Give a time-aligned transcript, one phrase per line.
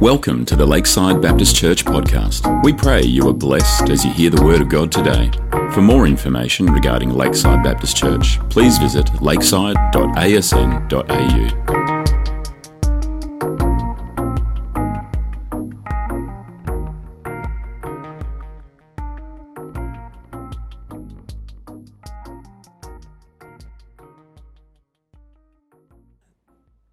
[0.00, 2.64] Welcome to the Lakeside Baptist Church podcast.
[2.64, 5.30] We pray you are blessed as you hear the Word of God today.
[5.74, 10.90] For more information regarding Lakeside Baptist Church, please visit lakeside.asn.au.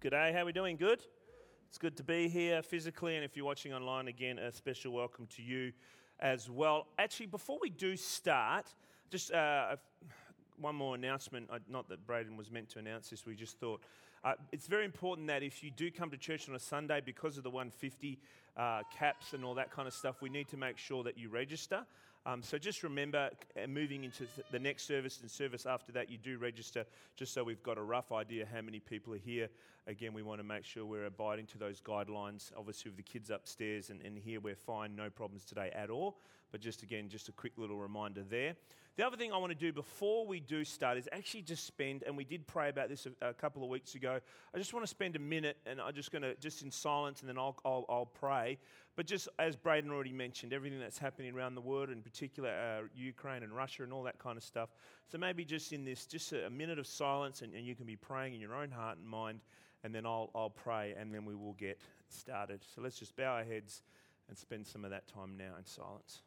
[0.00, 0.76] Good day, how are we doing?
[0.76, 1.00] Good?
[1.68, 5.26] It's good to be here physically, and if you're watching online, again, a special welcome
[5.36, 5.72] to you
[6.18, 6.86] as well.
[6.98, 8.72] Actually, before we do start,
[9.10, 9.76] just uh,
[10.58, 11.50] one more announcement.
[11.68, 13.82] Not that Braden was meant to announce this, we just thought
[14.24, 17.36] uh, it's very important that if you do come to church on a Sunday, because
[17.36, 18.18] of the 150
[18.56, 21.28] uh, caps and all that kind of stuff, we need to make sure that you
[21.28, 21.84] register.
[22.26, 26.18] Um, so just remember, uh, moving into the next service and service after that, you
[26.18, 26.84] do register
[27.16, 29.48] just so we've got a rough idea how many people are here.
[29.86, 32.52] Again, we want to make sure we're abiding to those guidelines.
[32.56, 36.18] Obviously, with the kids upstairs and, and here, we're fine, no problems today at all.
[36.52, 38.56] But just again, just a quick little reminder there.
[38.96, 42.02] The other thing I want to do before we do start is actually just spend,
[42.02, 44.18] and we did pray about this a, a couple of weeks ago.
[44.52, 47.20] I just want to spend a minute, and I'm just going to, just in silence,
[47.20, 48.58] and then I'll, I'll, I'll pray.
[48.98, 52.88] But just as Braden already mentioned, everything that's happening around the world, in particular uh,
[52.96, 54.70] Ukraine and Russia and all that kind of stuff.
[55.06, 57.86] So maybe just in this, just a, a minute of silence, and, and you can
[57.86, 59.38] be praying in your own heart and mind,
[59.84, 62.64] and then I'll, I'll pray, and then we will get started.
[62.74, 63.82] So let's just bow our heads
[64.28, 66.22] and spend some of that time now in silence.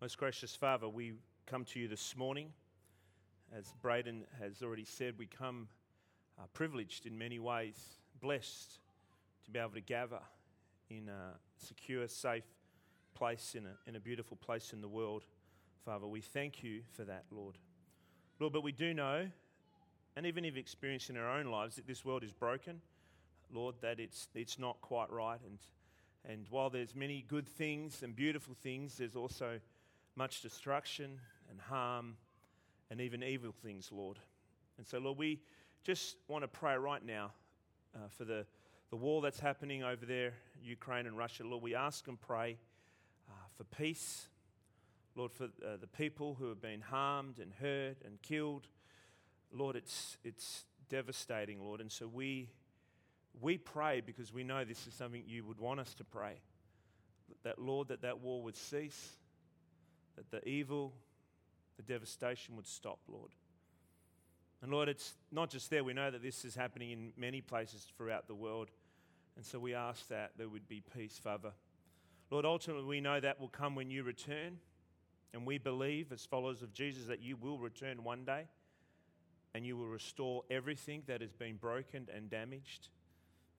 [0.00, 1.14] Most gracious Father, we
[1.44, 2.52] come to you this morning.
[3.52, 5.66] As Braden has already said, we come
[6.38, 7.74] uh, privileged in many ways,
[8.20, 8.78] blessed
[9.44, 10.20] to be able to gather
[10.88, 12.44] in a secure, safe
[13.16, 15.24] place, in a, in a beautiful place in the world.
[15.84, 17.58] Father, we thank you for that, Lord.
[18.38, 19.26] Lord, but we do know,
[20.14, 22.80] and even if experienced in our own lives, that this world is broken.
[23.52, 25.40] Lord, that it's, it's not quite right.
[25.44, 25.58] And,
[26.24, 29.58] and while there's many good things and beautiful things, there's also
[30.18, 32.16] much destruction and harm
[32.90, 34.18] and even evil things, Lord.
[34.76, 35.38] And so, Lord, we
[35.84, 37.30] just want to pray right now
[37.94, 38.44] uh, for the,
[38.90, 41.44] the war that's happening over there, Ukraine and Russia.
[41.46, 42.58] Lord, we ask and pray
[43.28, 44.26] uh, for peace.
[45.14, 48.66] Lord, for uh, the people who have been harmed and hurt and killed.
[49.52, 51.80] Lord, it's, it's devastating, Lord.
[51.80, 52.50] And so we,
[53.40, 56.40] we pray because we know this is something you would want us to pray.
[57.44, 59.12] That, Lord, that that war would cease
[60.18, 60.92] that the evil,
[61.76, 63.30] the devastation would stop, Lord.
[64.60, 65.84] And Lord, it's not just there.
[65.84, 68.68] We know that this is happening in many places throughout the world.
[69.36, 71.52] And so we ask that there would be peace, Father.
[72.30, 74.58] Lord, ultimately, we know that will come when you return.
[75.32, 78.46] And we believe, as followers of Jesus, that you will return one day
[79.54, 82.88] and you will restore everything that has been broken and damaged.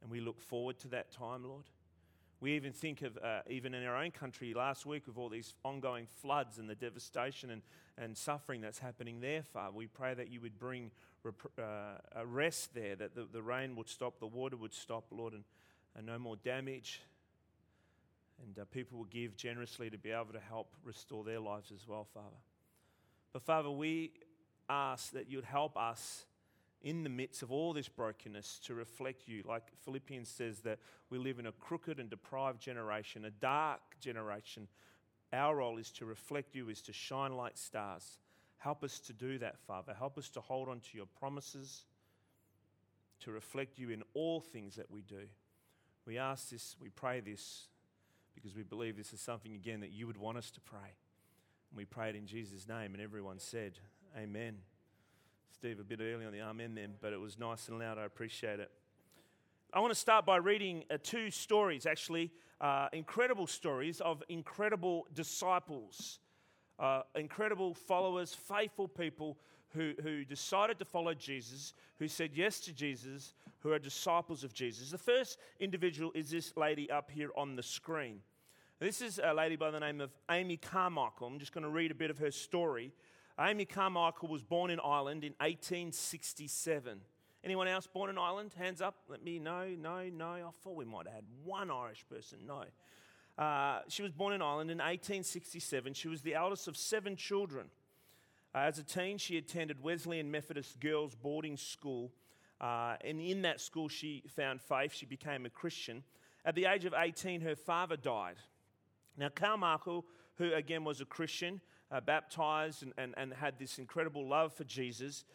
[0.02, 1.66] And we look forward to that time, Lord.
[2.42, 5.56] We even think of, uh, even in our own country last week, with all these
[5.66, 7.62] ongoing floods and the devastation and,
[7.98, 9.76] and suffering that's happening there, Father.
[9.76, 10.92] We pray that you would bring
[11.24, 15.06] rep- uh, a rest there, that the, the rain would stop, the water would stop,
[15.12, 15.44] Lord, and,
[15.98, 17.02] and no more damage.
[18.46, 21.86] And uh, people will give generously to be able to help restore their lives as
[21.90, 22.38] well, Father.
[23.34, 24.14] But, Father, we
[24.70, 26.26] ask that you'd help us
[26.82, 29.44] in the midst of all this brokenness to reflect you.
[29.46, 30.80] Like Philippians says, that
[31.10, 34.68] we live in a crooked and deprived generation, a dark generation.
[35.34, 38.18] Our role is to reflect you, is to shine like stars.
[38.58, 39.94] Help us to do that, Father.
[39.94, 41.84] Help us to hold on to your promises,
[43.22, 45.28] to reflect you in all things that we do.
[46.06, 47.68] We ask this, we pray this,
[48.34, 50.96] because we believe this is something, again, that you would want us to pray.
[51.70, 53.80] And we pray it in Jesus' name, and everyone said,
[54.18, 54.58] Amen.
[55.52, 57.98] Steve, a bit early on the amen then, but it was nice and loud.
[57.98, 58.72] I appreciate it.
[59.74, 62.32] I want to start by reading uh, two stories, actually,
[62.62, 66.20] uh, incredible stories of incredible disciples,
[66.80, 69.38] uh, incredible followers, faithful people
[69.70, 74.54] who, who decided to follow Jesus, who said yes to Jesus, who are disciples of
[74.54, 74.92] Jesus.
[74.92, 78.22] The first individual is this lady up here on the screen.
[78.80, 81.28] This is a lady by the name of Amy Carmichael.
[81.28, 82.94] I'm just going to read a bit of her story.
[83.42, 87.00] Amy Carmichael was born in Ireland in 1867.
[87.42, 88.54] Anyone else born in Ireland?
[88.58, 88.96] Hands up.
[89.08, 89.68] Let me know.
[89.80, 90.26] No, no.
[90.26, 92.40] I thought we might have had one Irish person.
[92.46, 92.66] No.
[93.42, 95.94] Uh, she was born in Ireland in 1867.
[95.94, 97.68] She was the eldest of seven children.
[98.54, 102.12] Uh, as a teen, she attended Wesleyan Methodist Girls Boarding School.
[102.60, 104.94] Uh, and in that school, she found faith.
[104.94, 106.04] She became a Christian.
[106.44, 108.36] At the age of 18, her father died.
[109.18, 110.06] Now, Carmichael,
[110.36, 114.64] who again was a Christian, uh, baptized and, and, and had this incredible love for
[114.64, 115.26] Jesus,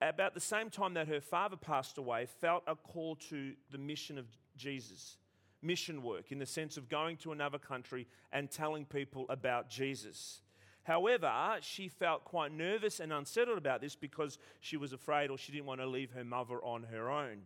[0.00, 4.18] about the same time that her father passed away, felt a call to the mission
[4.18, 5.16] of Jesus,
[5.62, 10.40] mission work, in the sense of going to another country and telling people about Jesus.
[10.84, 11.30] However,
[11.60, 15.66] she felt quite nervous and unsettled about this because she was afraid or she didn't
[15.66, 17.42] want to leave her mother on her own.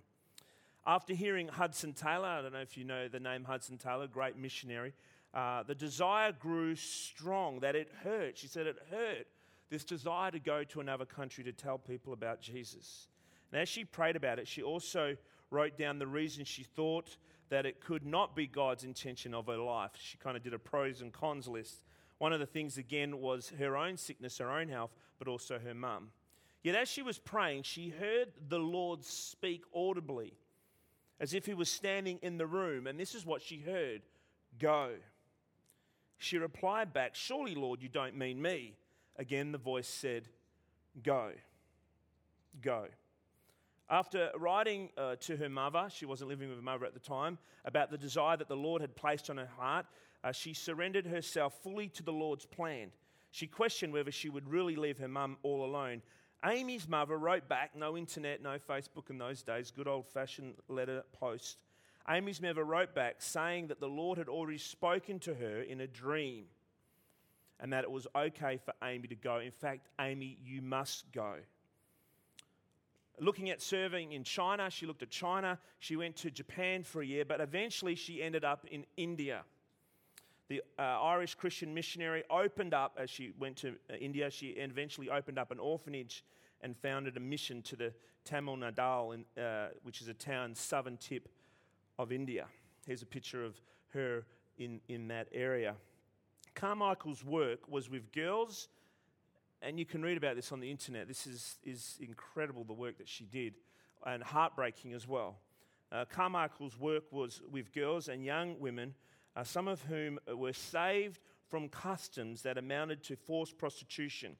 [0.86, 4.38] After hearing Hudson Taylor, I don't know if you know the name Hudson Taylor, great
[4.38, 4.94] missionary,
[5.36, 8.38] uh, the desire grew strong that it hurt.
[8.38, 9.26] She said it hurt
[9.68, 13.08] this desire to go to another country to tell people about Jesus.
[13.52, 15.14] And as she prayed about it, she also
[15.50, 17.18] wrote down the reason she thought
[17.50, 19.90] that it could not be God's intention of her life.
[19.98, 21.82] She kind of did a pros and cons list.
[22.16, 25.74] One of the things, again, was her own sickness, her own health, but also her
[25.74, 26.12] mum.
[26.62, 30.32] Yet as she was praying, she heard the Lord speak audibly,
[31.20, 32.86] as if he was standing in the room.
[32.86, 34.00] And this is what she heard
[34.58, 34.92] Go.
[36.18, 38.76] She replied back, Surely, Lord, you don't mean me.
[39.16, 40.28] Again, the voice said,
[41.02, 41.30] Go,
[42.62, 42.86] go.
[43.88, 47.38] After writing uh, to her mother, she wasn't living with her mother at the time,
[47.64, 49.86] about the desire that the Lord had placed on her heart,
[50.24, 52.90] uh, she surrendered herself fully to the Lord's plan.
[53.30, 56.02] She questioned whether she would really leave her mum all alone.
[56.44, 61.04] Amy's mother wrote back, no internet, no Facebook in those days, good old fashioned letter
[61.12, 61.58] post.
[62.08, 65.86] Amy's mother wrote back saying that the Lord had already spoken to her in a
[65.86, 66.44] dream
[67.58, 69.38] and that it was okay for Amy to go.
[69.38, 71.34] In fact, Amy, you must go.
[73.18, 75.58] Looking at serving in China, she looked at China.
[75.78, 79.42] She went to Japan for a year, but eventually she ended up in India.
[80.48, 85.08] The uh, Irish Christian missionary opened up, as she went to uh, India, she eventually
[85.08, 86.24] opened up an orphanage
[86.60, 87.92] and founded a mission to the
[88.24, 91.28] Tamil Nadu, in, uh, which is a town southern tip
[91.98, 92.46] of India.
[92.86, 93.60] Here's a picture of
[93.92, 94.24] her
[94.58, 95.74] in, in that area.
[96.54, 98.68] Carmichael's work was with girls,
[99.62, 101.08] and you can read about this on the internet.
[101.08, 103.54] This is, is incredible, the work that she did,
[104.04, 105.36] and heartbreaking as well.
[105.92, 108.94] Uh, Carmichael's work was with girls and young women,
[109.36, 114.36] uh, some of whom were saved from customs that amounted to forced prostitution.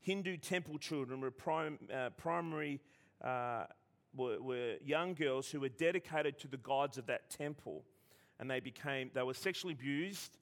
[0.00, 2.80] Hindu temple children were prim, uh, primary,
[3.22, 3.64] uh,
[4.14, 7.84] were, were young girls who were dedicated to the gods of that temple,
[8.38, 10.38] and they became they were sexually abused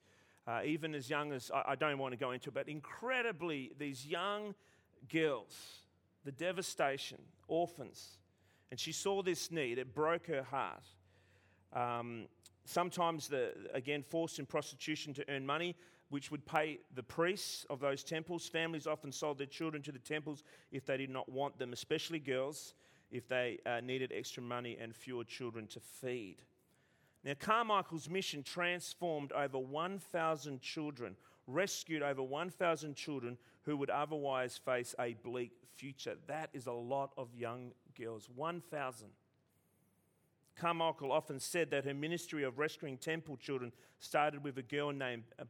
[0.49, 3.71] uh, even as young as, I, I don't want to go into it, but incredibly,
[3.77, 4.55] these young
[5.11, 5.55] girls,
[6.25, 8.17] the devastation, orphans.
[8.71, 10.83] And she saw this need, it broke her heart.
[11.73, 12.25] Um,
[12.65, 15.75] sometimes, the, again, forced in prostitution to earn money,
[16.09, 18.47] which would pay the priests of those temples.
[18.47, 22.17] Families often sold their children to the temples if they did not want them, especially
[22.17, 22.73] girls,
[23.11, 26.37] if they uh, needed extra money and fewer children to feed.
[27.23, 31.15] Now, Carmichael's mission transformed over 1,000 children,
[31.47, 36.15] rescued over 1,000 children who would otherwise face a bleak future.
[36.27, 38.29] That is a lot of young girls.
[38.33, 39.09] 1,000.
[40.55, 45.23] Carmichael often said that her ministry of rescuing temple children started with a girl named
[45.39, 45.43] uh,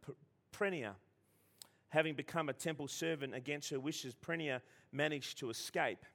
[0.51, 0.91] Preena.
[1.89, 4.61] Having become a temple servant against her wishes, Preena
[4.91, 6.05] managed to escape.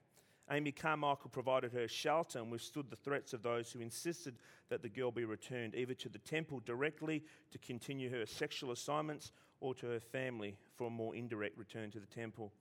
[0.50, 4.36] Amy Carmichael provided her shelter and withstood the threats of those who insisted
[4.68, 9.32] that the girl be returned either to the temple directly to continue her sexual assignments
[9.60, 12.52] or to her family for a more indirect return to the temple.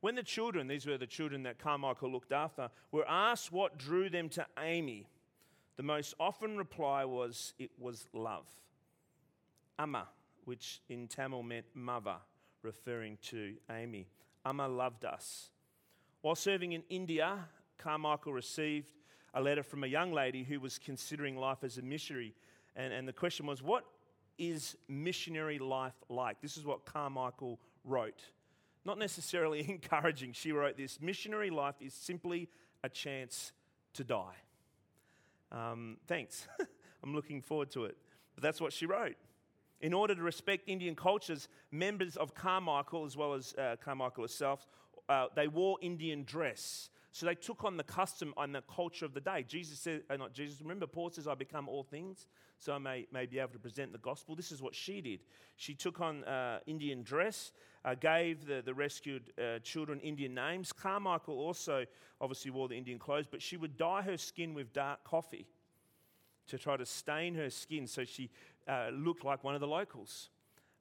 [0.00, 4.08] When the children, these were the children that Carmichael looked after, were asked what drew
[4.08, 5.08] them to Amy,
[5.76, 8.46] the most often reply was it was love.
[9.78, 10.06] Amma,
[10.44, 12.16] which in Tamil meant mother,
[12.62, 14.08] referring to Amy.
[14.44, 15.50] Amma loved us.
[16.26, 17.38] While serving in India,
[17.78, 18.90] Carmichael received
[19.32, 22.34] a letter from a young lady who was considering life as a missionary.
[22.74, 23.84] And, and the question was, What
[24.36, 26.40] is missionary life like?
[26.42, 28.24] This is what Carmichael wrote.
[28.84, 30.32] Not necessarily encouraging.
[30.32, 32.48] She wrote this Missionary life is simply
[32.82, 33.52] a chance
[33.92, 34.34] to die.
[35.52, 36.48] Um, thanks.
[37.04, 37.96] I'm looking forward to it.
[38.34, 39.14] But that's what she wrote.
[39.80, 44.66] In order to respect Indian cultures, members of Carmichael, as well as uh, Carmichael herself,
[45.08, 46.90] uh, they wore Indian dress.
[47.12, 49.42] So they took on the custom and the culture of the day.
[49.48, 52.26] Jesus said, uh, not Jesus, remember, Paul says, I become all things,
[52.58, 54.36] so I may, may be able to present the gospel.
[54.36, 55.20] This is what she did.
[55.56, 57.52] She took on uh, Indian dress,
[57.86, 60.74] uh, gave the, the rescued uh, children Indian names.
[60.74, 61.86] Carmichael also
[62.20, 65.46] obviously wore the Indian clothes, but she would dye her skin with dark coffee
[66.48, 68.30] to try to stain her skin so she
[68.68, 70.28] uh, looked like one of the locals.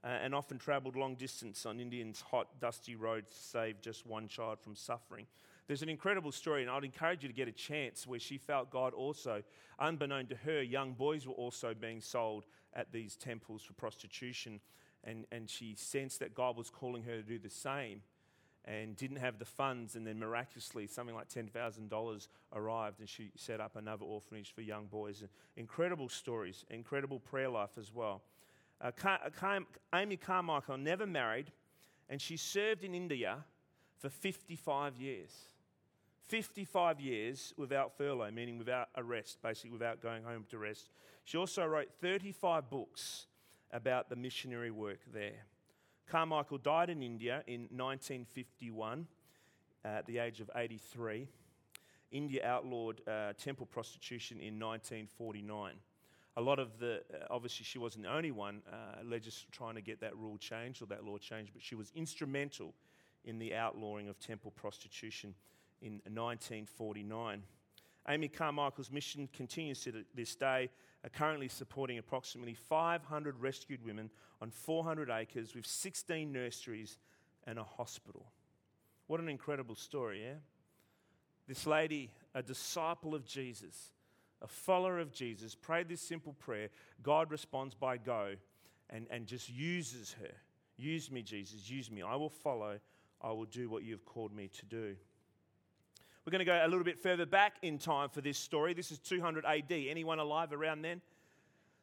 [0.06, 4.28] Uh, and often travelled long distance on Indians' hot, dusty roads to save just one
[4.28, 5.26] child from suffering.
[5.66, 8.70] There's an incredible story, and I'd encourage you to get a chance where she felt
[8.70, 9.42] God also,
[9.80, 14.60] unbeknown to her, young boys were also being sold at these temples for prostitution.
[15.04, 18.02] And, and she sensed that God was calling her to do the same
[18.64, 19.96] and didn't have the funds.
[19.96, 24.86] And then miraculously, something like $10,000 arrived, and she set up another orphanage for young
[24.86, 25.24] boys.
[25.58, 28.22] Incredible stories, incredible prayer life as well.
[29.94, 31.52] Amy Carmichael never married,
[32.10, 33.46] and she served in India
[33.98, 35.32] for 55 years.
[36.28, 40.90] 55 years without furlough, meaning without a rest, basically without going home to rest.
[41.24, 43.28] She also wrote 35 books
[43.72, 45.46] about the missionary work there.
[46.08, 49.08] Carmichael died in India in 1951
[49.84, 51.28] at the age of 83.
[52.12, 55.74] India outlawed uh, temple prostitution in 1949.
[56.38, 59.82] A lot of the, uh, obviously, she wasn't the only one uh, legis- trying to
[59.82, 62.74] get that rule changed or that law changed, but she was instrumental
[63.24, 65.34] in the outlawing of temple prostitution
[65.82, 67.44] in 1949.
[68.08, 70.70] Amy Carmichael's mission continues to this day,
[71.04, 74.10] uh, currently supporting approximately 500 rescued women
[74.42, 76.98] on 400 acres with 16 nurseries
[77.48, 78.26] and a hospital.
[79.08, 80.36] What an incredible story, yeah?
[81.48, 83.92] This lady, a disciple of Jesus,
[84.46, 86.70] a follower of Jesus, prayed this simple prayer.
[87.02, 88.36] God responds by go
[88.92, 90.32] and, and just uses her.
[90.78, 92.04] Use me, Jesus, use me.
[92.04, 92.78] I will follow,
[93.24, 94.96] I will do what you've called me to do.
[96.26, 98.76] We're going to go a little bit further back in time for this story.
[98.76, 99.72] This is 200 AD.
[99.72, 101.02] Anyone alive around then?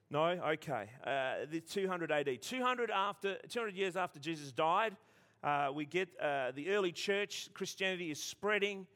[0.09, 0.23] No?
[0.23, 0.89] Okay.
[1.05, 2.41] Uh, the 200 AD.
[2.41, 4.97] 200, after, 200 years after Jesus died,
[5.43, 7.49] uh, we get uh, the early church.
[7.55, 8.87] Christianity is spreading,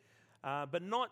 [0.45, 1.11] uh, but not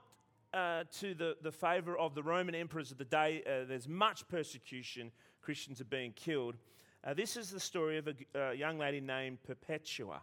[0.54, 3.42] uh, to the, the favor of the Roman emperors of the day.
[3.46, 5.10] Uh, there's much persecution.
[5.42, 6.54] Christians are being killed.
[7.16, 10.22] this is the story of a, a, young lady named Perpetua.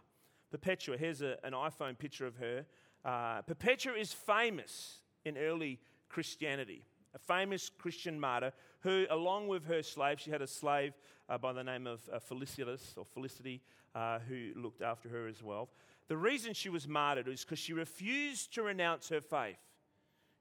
[0.50, 2.64] Perpetua, here's a, an iPhone picture of her.
[3.04, 6.84] Uh, Perpetua is famous in early Christianity,
[7.14, 10.94] a famous Christian martyr who, along with her slave, she had a slave
[11.28, 13.60] uh, by the name of uh, Felicitas or Felicity
[13.94, 15.68] uh, who looked after her as well.
[16.08, 19.56] The reason she was martyred is because she refused to renounce her faith.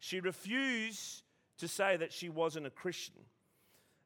[0.02, 1.22] She refused
[1.60, 3.22] to say that she wasn't a Christian.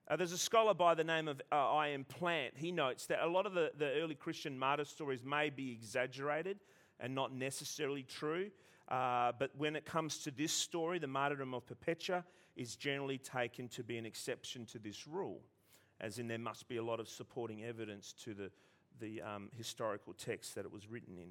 [0.09, 2.03] Uh, there's a scholar by the name of uh, I.M.
[2.03, 2.53] Plant.
[2.57, 6.59] He notes that a lot of the, the early Christian martyr stories may be exaggerated
[6.99, 8.51] and not necessarily true.
[8.89, 12.25] Uh, but when it comes to this story, the martyrdom of Perpetua
[12.57, 15.39] is generally taken to be an exception to this rule,
[16.01, 18.51] as in there must be a lot of supporting evidence to the,
[18.99, 21.29] the um, historical text that it was written in.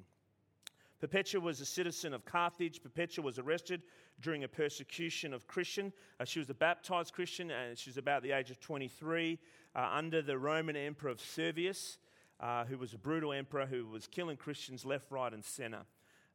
[0.99, 2.81] Perpetua was a citizen of Carthage.
[2.81, 3.81] Perpetua was arrested
[4.21, 5.91] during a persecution of Christian.
[6.19, 9.37] Uh, she was a baptized Christian and she was about the age of 23
[9.75, 11.97] uh, under the Roman Emperor of Severus
[12.39, 15.81] uh, who was a brutal emperor who was killing Christians left, right, and center.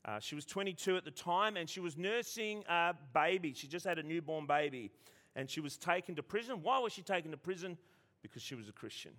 [0.05, 3.53] Uh, she was 22 at the time and she was nursing a baby.
[3.53, 4.91] She just had a newborn baby
[5.37, 6.61] and she was taken to prison.
[6.63, 7.77] Why was she taken to prison?
[8.23, 9.13] Because she was a Christian,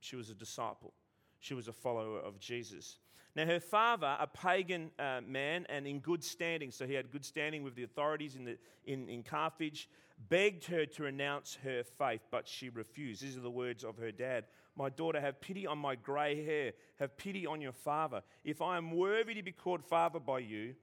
[0.00, 0.92] she was a disciple,
[1.38, 2.96] she was a follower of Jesus.
[3.36, 7.24] Now, her father, a pagan uh, man and in good standing, so he had good
[7.24, 9.90] standing with the authorities in, the, in, in Carthage,
[10.30, 13.22] begged her to renounce her faith, but she refused.
[13.22, 16.72] These are the words of her dad My daughter, have pity on my grey hair,
[16.98, 18.22] have pity on your father.
[18.42, 20.74] If I am worthy to be called father by you,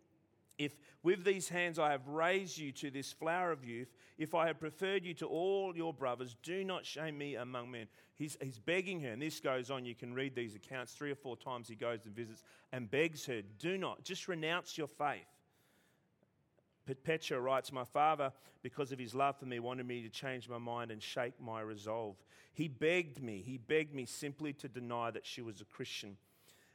[0.57, 4.47] if with these hands I have raised you to this flower of youth, if I
[4.47, 7.87] have preferred you to all your brothers, do not shame me among men.
[8.15, 9.85] He's, he's begging her, and this goes on.
[9.85, 13.25] You can read these accounts three or four times he goes and visits and begs
[13.25, 15.25] her, do not, just renounce your faith.
[16.85, 18.31] Perpetua writes, My father,
[18.61, 21.61] because of his love for me, wanted me to change my mind and shake my
[21.61, 22.15] resolve.
[22.53, 26.17] He begged me, he begged me simply to deny that she was a Christian.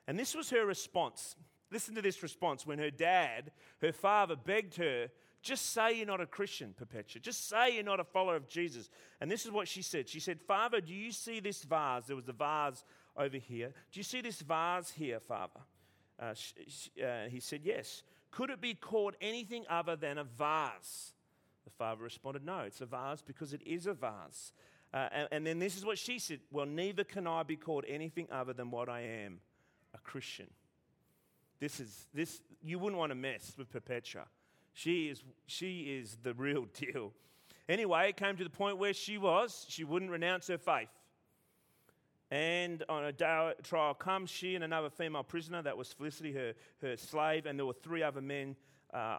[0.06, 1.36] And this was her response.
[1.70, 5.08] Listen to this response when her dad, her father, begged her,
[5.42, 7.20] just say you're not a Christian, Perpetua.
[7.20, 8.90] Just say you're not a follower of Jesus.
[9.20, 10.08] And this is what she said.
[10.08, 12.06] She said, Father, do you see this vase?
[12.06, 12.84] There was a vase
[13.16, 13.72] over here.
[13.92, 15.60] Do you see this vase here, Father?
[16.18, 18.02] Uh, she, uh, he said, Yes.
[18.30, 21.14] Could it be called anything other than a vase?
[21.64, 24.52] The father responded, No, it's a vase because it is a vase.
[24.92, 27.84] Uh, and, and then this is what she said Well, neither can I be called
[27.86, 29.40] anything other than what I am
[29.94, 30.48] a Christian.
[31.60, 34.26] This is, this, you wouldn't want to mess with Perpetua.
[34.72, 37.12] She is, she is the real deal.
[37.68, 40.88] Anyway, it came to the point where she was, she wouldn't renounce her faith.
[42.30, 46.52] And on a day trial comes, she and another female prisoner, that was Felicity, her,
[46.82, 48.54] her slave, and there were three other men
[48.92, 49.16] uh,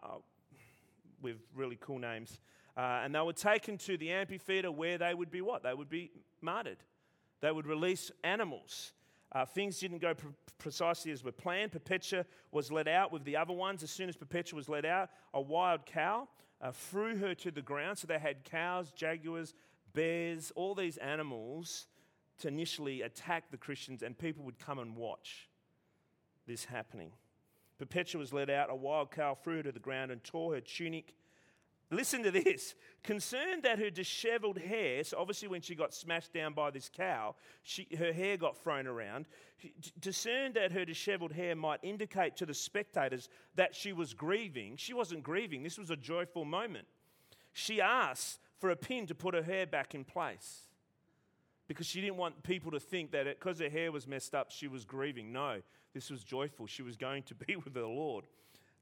[1.21, 2.39] with really cool names.
[2.77, 5.63] Uh, and they were taken to the amphitheater where they would be what?
[5.63, 6.77] They would be martyred.
[7.41, 8.93] They would release animals.
[9.31, 11.71] Uh, things didn't go pre- precisely as were planned.
[11.71, 13.83] Perpetua was let out with the other ones.
[13.83, 16.27] As soon as Perpetua was let out, a wild cow
[16.61, 17.97] uh, threw her to the ground.
[17.97, 19.53] So they had cows, jaguars,
[19.93, 21.87] bears, all these animals
[22.39, 25.49] to initially attack the Christians, and people would come and watch
[26.47, 27.11] this happening.
[27.77, 28.69] Perpetua was let out.
[28.69, 31.13] A wild cow threw her to the ground and tore her tunic
[31.91, 32.75] Listen to this.
[33.03, 37.35] Concerned that her disheveled hair, so obviously when she got smashed down by this cow,
[37.63, 39.25] she, her hair got thrown around.
[39.99, 44.75] Discerned that her disheveled hair might indicate to the spectators that she was grieving.
[44.77, 46.87] She wasn't grieving, this was a joyful moment.
[47.53, 50.67] She asked for a pin to put her hair back in place
[51.67, 54.67] because she didn't want people to think that because her hair was messed up, she
[54.67, 55.31] was grieving.
[55.31, 55.61] No,
[55.93, 56.67] this was joyful.
[56.67, 58.25] She was going to be with the Lord.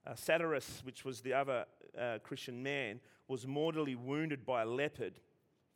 [0.07, 1.65] Uh, Satyrus, which was the other
[1.99, 5.19] uh, Christian man, was mortally wounded by a leopard.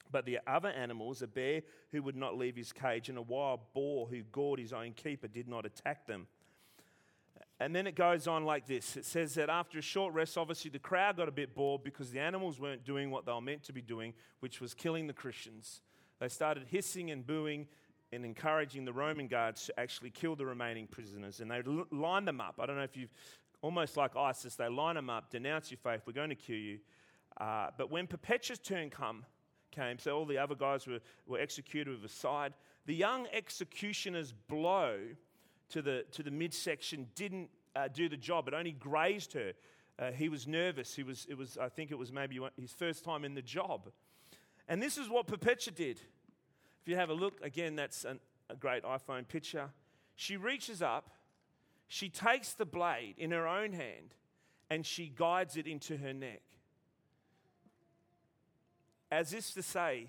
[0.09, 1.61] But the other animals, a bear
[1.91, 5.27] who would not leave his cage and a wild boar who gored his own keeper,
[5.27, 6.27] did not attack them.
[7.59, 10.71] And then it goes on like this it says that after a short rest, obviously
[10.71, 13.63] the crowd got a bit bored because the animals weren't doing what they were meant
[13.63, 15.81] to be doing, which was killing the Christians.
[16.19, 17.67] They started hissing and booing
[18.13, 21.39] and encouraging the Roman guards to actually kill the remaining prisoners.
[21.39, 21.61] And they
[21.91, 22.55] lined them up.
[22.59, 23.13] I don't know if you've
[23.61, 26.79] almost like ISIS, they line them up, denounce your faith, we're going to kill you.
[27.39, 29.25] Uh, but when Perpetua's turn come,
[29.71, 32.53] came, so all the other guys were, were executed with a side,
[32.85, 34.97] the young executioner's blow
[35.69, 38.47] to the, to the midsection didn't uh, do the job.
[38.47, 39.53] It only grazed her.
[39.97, 40.95] Uh, he was nervous.
[40.95, 43.89] He was, it was, I think it was maybe his first time in the job.
[44.67, 46.01] And this is what Perpetua did.
[46.81, 48.19] If you have a look, again, that's an,
[48.49, 49.69] a great iPhone picture.
[50.15, 51.11] She reaches up
[51.93, 54.15] she takes the blade in her own hand
[54.69, 56.41] and she guides it into her neck.
[59.11, 60.07] As if to say,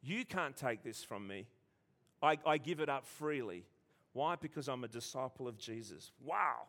[0.00, 1.48] You can't take this from me.
[2.22, 3.64] I, I give it up freely.
[4.12, 4.36] Why?
[4.36, 6.12] Because I'm a disciple of Jesus.
[6.24, 6.68] Wow.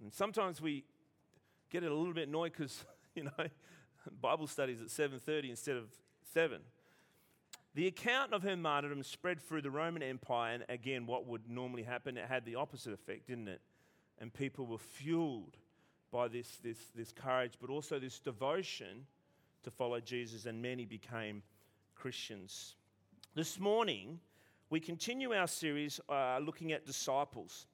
[0.00, 0.84] And sometimes we
[1.68, 3.46] get a little bit annoyed because, you know,
[4.18, 5.90] Bible studies at 7.30 instead of
[6.32, 6.58] 7.
[7.76, 11.82] The account of her martyrdom spread through the Roman Empire, and again, what would normally
[11.82, 13.60] happen, it had the opposite effect, didn't it?
[14.18, 15.58] And people were fueled
[16.10, 19.04] by this, this, this courage, but also this devotion
[19.62, 21.42] to follow Jesus, and many became
[21.94, 22.76] Christians.
[23.34, 24.20] This morning,
[24.70, 27.66] we continue our series uh, looking at disciples.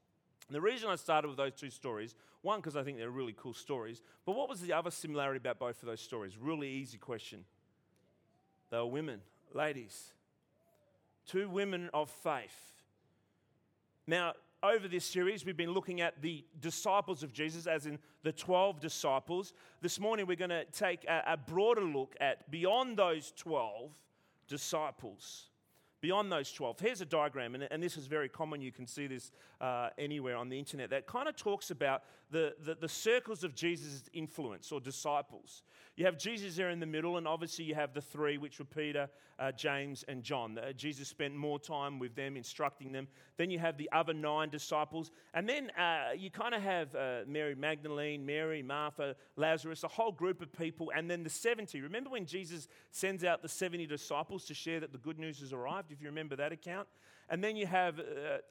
[0.48, 3.36] And the reason I started with those two stories, one, because I think they're really
[3.38, 6.36] cool stories, but what was the other similarity about both of those stories?
[6.36, 7.44] Really easy question.
[8.68, 9.20] They were women
[9.54, 10.12] ladies,
[11.26, 12.72] two women of faith.
[14.06, 18.32] Now, over this series, we've been looking at the disciples of Jesus, as in the
[18.32, 19.52] 12 disciples.
[19.80, 23.90] This morning, we're going to take a, a broader look at beyond those 12
[24.46, 25.48] disciples
[26.02, 26.80] beyond those 12.
[26.80, 28.60] Here's a diagram, and, and this is very common.
[28.60, 32.54] You can see this uh, anywhere on the internet that kind of talks about the,
[32.64, 35.62] the, the, circles of Jesus' influence or disciples.
[35.96, 38.64] You have Jesus there in the middle, and obviously you have the three, which were
[38.64, 40.58] Peter, uh, James, and John.
[40.58, 43.06] Uh, Jesus spent more time with them, instructing them.
[43.36, 47.20] Then you have the other nine disciples, and then uh, you kind of have uh,
[47.26, 51.82] Mary Magdalene, Mary, Martha, Lazarus, a whole group of people, and then the 70.
[51.82, 55.52] Remember when Jesus sends out the 70 disciples to share that the good news has
[55.52, 56.88] arrived, if you remember that account?
[57.28, 58.02] And then you have uh,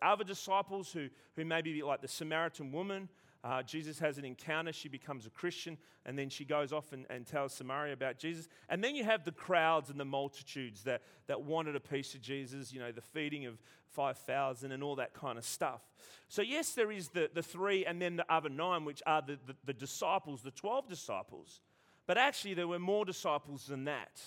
[0.02, 3.10] other disciples who, who maybe like the Samaritan woman
[3.44, 4.72] uh, Jesus has an encounter.
[4.72, 8.48] She becomes a Christian, and then she goes off and, and tells Samaria about Jesus.
[8.70, 12.22] And then you have the crowds and the multitudes that, that wanted a piece of
[12.22, 13.58] Jesus, you know, the feeding of
[13.90, 15.82] 5,000 and all that kind of stuff.
[16.28, 19.40] So, yes, there is the, the three and then the other nine, which are the,
[19.48, 21.62] the, the disciples, the 12 disciples.
[22.06, 24.22] But actually, there were more disciples than that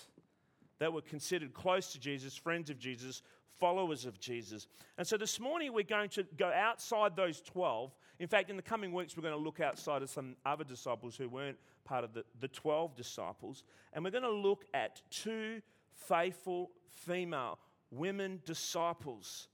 [0.79, 3.21] that were considered close to Jesus, friends of Jesus,
[3.59, 4.67] followers of Jesus.
[4.97, 7.93] And so this morning we're going to go outside those 12.
[8.19, 11.15] In fact, in the coming weeks, we're going to look outside of some other disciples
[11.15, 13.63] who weren't part of the, the 12 disciples.
[13.93, 15.61] And we're going to look at two
[15.93, 17.59] faithful female
[17.91, 19.47] women disciples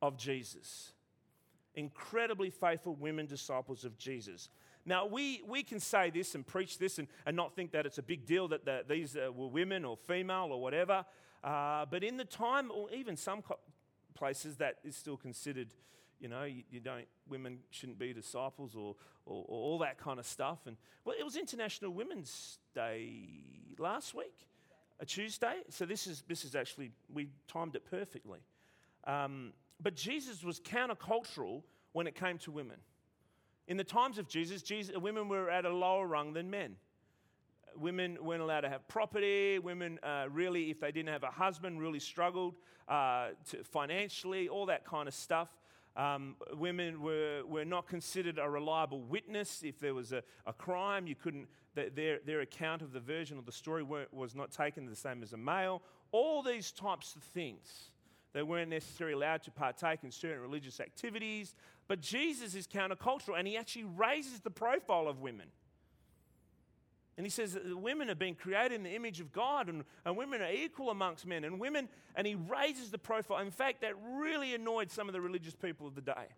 [0.00, 0.92] of Jesus.
[1.74, 4.50] Incredibly faithful women disciples of Jesus.
[4.84, 7.98] Now, we, we can say this and preach this and, and not think that it's
[7.98, 11.04] a big deal that the, these uh, were women or female or whatever.
[11.42, 13.42] Uh, but in the time, or even some
[14.14, 15.68] places, that is still considered,
[16.22, 18.94] you know, you, you, don't, women shouldn't be disciples or,
[19.26, 20.60] or, or all that kind of stuff.
[20.66, 23.28] And well, it was International Women's Day
[23.76, 24.46] last week,
[25.00, 25.56] a Tuesday.
[25.68, 28.38] So this is, this is actually, we timed it perfectly.
[29.04, 32.76] Um, but Jesus was countercultural when it came to women.
[33.66, 36.76] In the times of Jesus, Jesus, women were at a lower rung than men.
[37.74, 39.58] Women weren't allowed to have property.
[39.58, 42.54] Women, uh, really, if they didn't have a husband, really struggled
[42.86, 45.48] uh, to financially, all that kind of stuff.
[45.94, 49.62] Um, women were, were not considered a reliable witness.
[49.62, 53.44] If there was a, a crime, you couldn't, their, their account of the version of
[53.44, 55.82] the story was not taken the same as a male.
[56.10, 57.90] All these types of things.
[58.32, 61.54] They weren't necessarily allowed to partake in certain religious activities.
[61.88, 65.48] But Jesus is countercultural and he actually raises the profile of women.
[67.16, 70.16] And he says that women have been created in the image of God and, and
[70.16, 73.38] women are equal amongst men and women, and he raises the profile.
[73.38, 76.28] In fact, that really annoyed some of the religious people of the day.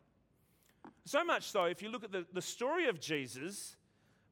[1.04, 3.76] So much so, if you look at the, the story of Jesus,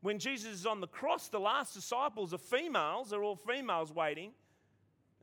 [0.00, 4.32] when Jesus is on the cross, the last disciples are females, they're all females waiting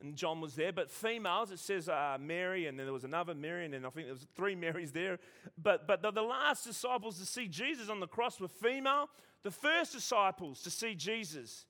[0.01, 3.36] and John was there, but females, it says uh, Mary, and then there was another
[3.36, 5.19] Mary, and then I think there was three Marys there.
[5.62, 9.10] But, but the, the last disciples to see Jesus on the cross were female.
[9.43, 11.65] The first disciples to see Jesus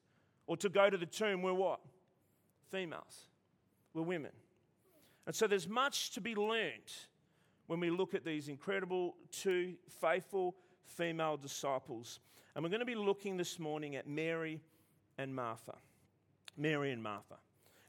[0.47, 1.79] or to go to the tomb were what?
[2.71, 3.27] Females,
[3.93, 4.31] were women.
[5.27, 7.07] And so there's much to be learnt
[7.67, 10.55] when we look at these incredible two faithful
[10.85, 12.19] female disciples.
[12.55, 14.59] And we're going to be looking this morning at Mary
[15.19, 15.75] and Martha.
[16.57, 17.35] Mary and Martha.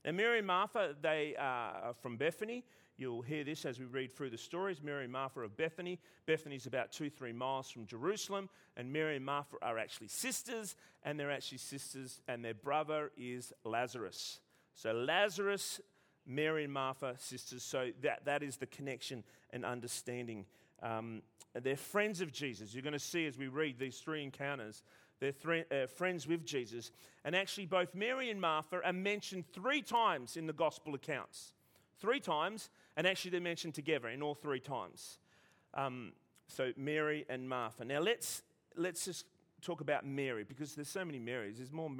[0.05, 2.65] Now, Mary and Martha, they uh, are from Bethany.
[3.01, 4.83] You'll hear this as we read through the stories.
[4.83, 5.99] Mary and Martha of Bethany.
[6.27, 8.51] Bethany is about two, three miles from Jerusalem.
[8.77, 13.55] And Mary and Martha are actually sisters, and they're actually sisters, and their brother is
[13.65, 14.41] Lazarus.
[14.75, 15.81] So, Lazarus,
[16.27, 17.63] Mary and Martha, sisters.
[17.63, 20.45] So, that, that is the connection and understanding.
[20.83, 21.23] Um,
[21.55, 22.75] they're friends of Jesus.
[22.75, 24.83] You're going to see as we read these three encounters
[25.21, 26.93] they're th- uh, friends with Jesus.
[27.25, 31.53] And actually, both Mary and Martha are mentioned three times in the gospel accounts.
[32.01, 35.21] Three times, and actually, they're mentioned together in all three times.
[35.73, 36.13] Um,
[36.49, 37.83] so, Mary and Martha.
[37.83, 38.43] Now, let's,
[38.77, 39.25] let's just
[39.63, 41.57] talk about Mary because there's so many Marys.
[41.57, 41.91] There's more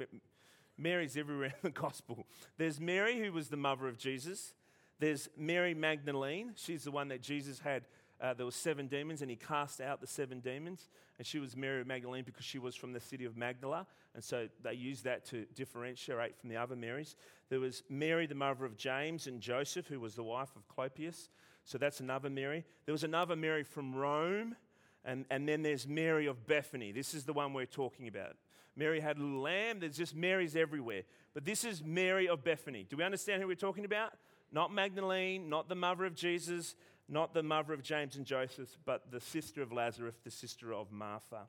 [0.77, 2.27] Marys everywhere in the gospel.
[2.59, 4.53] There's Mary, who was the mother of Jesus.
[4.99, 6.51] There's Mary Magdalene.
[6.55, 7.85] She's the one that Jesus had
[8.21, 10.89] uh, there were seven demons, and he cast out the seven demons.
[11.17, 14.47] And she was Mary Magdalene because she was from the city of Magdala, and so
[14.63, 17.15] they used that to differentiate from the other Marys.
[17.51, 21.27] There was Mary, the mother of James and Joseph, who was the wife of Clopas.
[21.65, 22.63] So that's another Mary.
[22.85, 24.55] There was another Mary from Rome,
[25.03, 26.93] and, and then there's Mary of Bethany.
[26.93, 28.37] This is the one we're talking about.
[28.77, 29.81] Mary had a little lamb.
[29.81, 31.01] There's just Marys everywhere.
[31.33, 32.87] But this is Mary of Bethany.
[32.89, 34.13] Do we understand who we're talking about?
[34.53, 36.75] Not Magdalene, not the mother of Jesus,
[37.09, 40.89] not the mother of James and Joseph, but the sister of Lazarus, the sister of
[40.89, 41.41] Martha.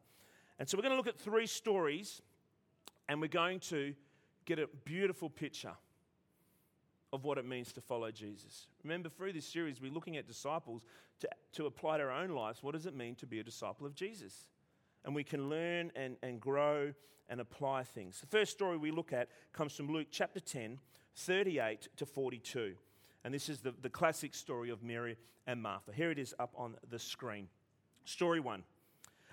[0.58, 2.22] And so we're going to look at three stories,
[3.08, 3.94] and we're going to
[4.46, 5.74] get a beautiful picture
[7.12, 8.66] of what it means to follow Jesus.
[8.82, 10.82] Remember, through this series, we're looking at disciples
[11.20, 12.62] to, to apply to our own lives.
[12.62, 14.46] What does it mean to be a disciple of Jesus?
[15.04, 16.92] And we can learn and, and grow
[17.28, 18.20] and apply things.
[18.20, 20.78] The first story we look at comes from Luke chapter 10,
[21.16, 22.74] 38 to 42.
[23.24, 25.92] And this is the, the classic story of Mary and Martha.
[25.92, 27.48] Here it is up on the screen.
[28.04, 28.64] Story one.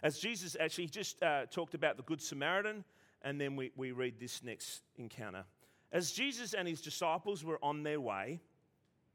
[0.03, 2.83] As Jesus actually just uh, talked about the Good Samaritan,
[3.21, 5.43] and then we, we read this next encounter.
[5.91, 8.39] As Jesus and his disciples were on their way,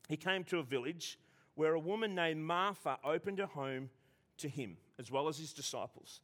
[0.09, 1.19] he came to a village
[1.55, 3.91] where a woman named Martha opened her home
[4.39, 6.21] to him, as well as his disciples.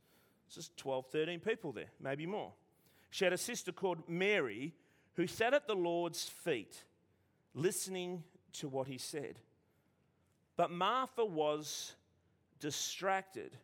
[0.54, 2.52] This 12, 13 people there, maybe more.
[3.10, 4.74] She had a sister called Mary
[5.14, 6.84] who sat at the Lord's feet,
[7.54, 9.38] listening to what he said.
[10.56, 11.94] But Martha was
[12.58, 13.56] distracted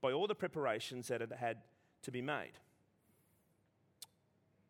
[0.00, 1.58] by all the preparations that had had
[2.02, 2.52] to be made.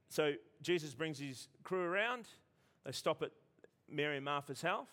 [0.09, 2.27] So Jesus brings his crew around.
[2.85, 3.31] They stop at
[3.88, 4.88] Mary and Martha's house.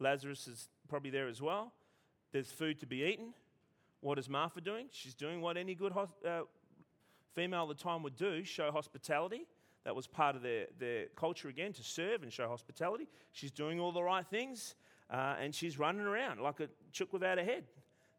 [0.00, 1.72] Lazarus is probably there as well.
[2.32, 3.34] There's food to be eaten.
[4.00, 4.88] What is Martha doing?
[4.90, 6.40] She's doing what any good uh,
[7.34, 9.46] female at the time would do show hospitality.
[9.84, 13.06] That was part of their, their culture again to serve and show hospitality.
[13.32, 14.74] She's doing all the right things
[15.10, 17.64] uh, and she's running around like a chook without a head.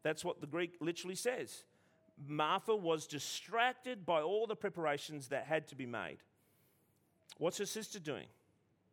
[0.02, 1.64] That's what the Greek literally says.
[2.26, 6.18] Martha was distracted by all the preparations that had to be made.
[7.38, 8.26] What's her sister doing?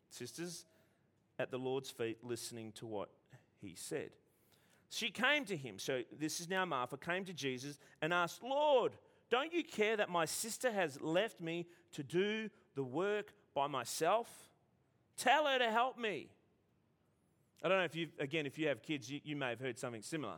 [0.09, 0.65] Sister's
[1.39, 3.09] at the Lord's feet listening to what
[3.61, 4.11] he said.
[4.89, 5.79] She came to him.
[5.79, 8.93] So this is now Martha, came to Jesus and asked, Lord,
[9.29, 14.29] Don't you care that my sister has left me to do the work by myself?
[15.17, 16.29] Tell her to help me.
[17.63, 19.79] I don't know if you, again, if you have kids, you, you may have heard
[19.79, 20.35] something similar.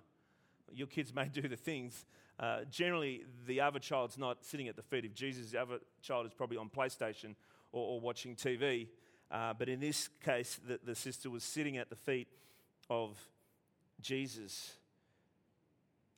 [0.72, 2.06] Your kids may do the things.
[2.40, 6.26] Uh, generally, the other child's not sitting at the feet of Jesus, the other child
[6.26, 7.36] is probably on PlayStation
[7.76, 8.88] or, or watching TV.
[9.30, 12.28] Uh, but in this case, the, the sister was sitting at the feet
[12.90, 13.18] of
[14.02, 14.74] Jesus.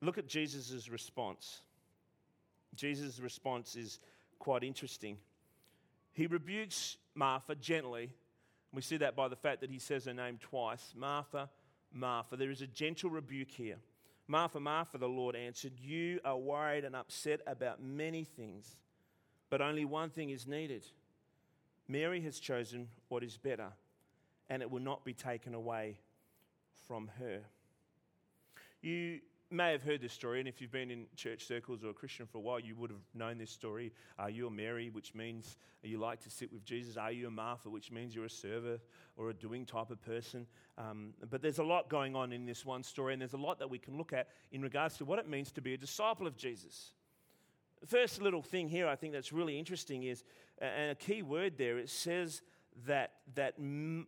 [0.02, 1.62] Look at Jesus' response.
[2.76, 4.00] Jesus' response is
[4.38, 5.18] quite interesting.
[6.14, 8.12] He rebukes Martha gently.
[8.72, 11.50] We see that by the fact that he says her name twice Martha,
[11.92, 12.36] Martha.
[12.36, 13.78] There is a gentle rebuke here.
[14.28, 18.76] Martha, Martha, the Lord answered, You are worried and upset about many things,
[19.50, 20.86] but only one thing is needed.
[21.88, 23.70] Mary has chosen what is better,
[24.50, 25.98] and it will not be taken away
[26.88, 27.42] from her.
[28.82, 29.20] You
[29.50, 32.26] may have heard this story, and if you've been in church circles or a Christian
[32.26, 33.94] for a while, you would have known this story.
[34.20, 36.98] Are you a Mary, which means you like to sit with Jesus?
[36.98, 38.78] Are you a Martha, which means you're a server
[39.16, 40.46] or a doing type of person?
[40.78, 43.60] Um, but there's a lot going on in this one story, and there's a lot
[43.60, 46.28] that we can look at in regards to what it means to be a disciple
[46.28, 46.92] of Jesus.
[47.80, 50.24] The first little thing here I think that's really interesting is,
[50.60, 52.42] and a key word there, it says
[52.86, 53.56] that, that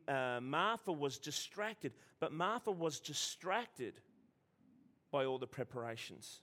[0.07, 3.93] uh, Martha was distracted, but Martha was distracted
[5.11, 6.41] by all the preparations.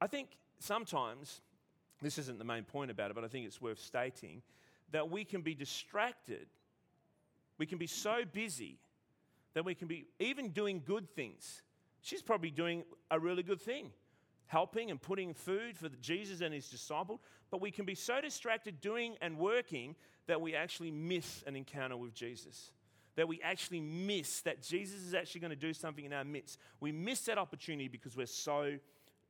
[0.00, 1.40] I think sometimes,
[2.00, 4.42] this isn't the main point about it, but I think it's worth stating,
[4.90, 6.46] that we can be distracted.
[7.58, 8.78] We can be so busy
[9.54, 11.62] that we can be even doing good things.
[12.00, 13.90] She's probably doing a really good thing,
[14.52, 18.80] helping and putting food for Jesus and his disciple, but we can be so distracted
[18.80, 22.72] doing and working that we actually miss an encounter with Jesus
[23.14, 26.58] that we actually miss that Jesus is actually going to do something in our midst.
[26.80, 28.78] We miss that opportunity because we're so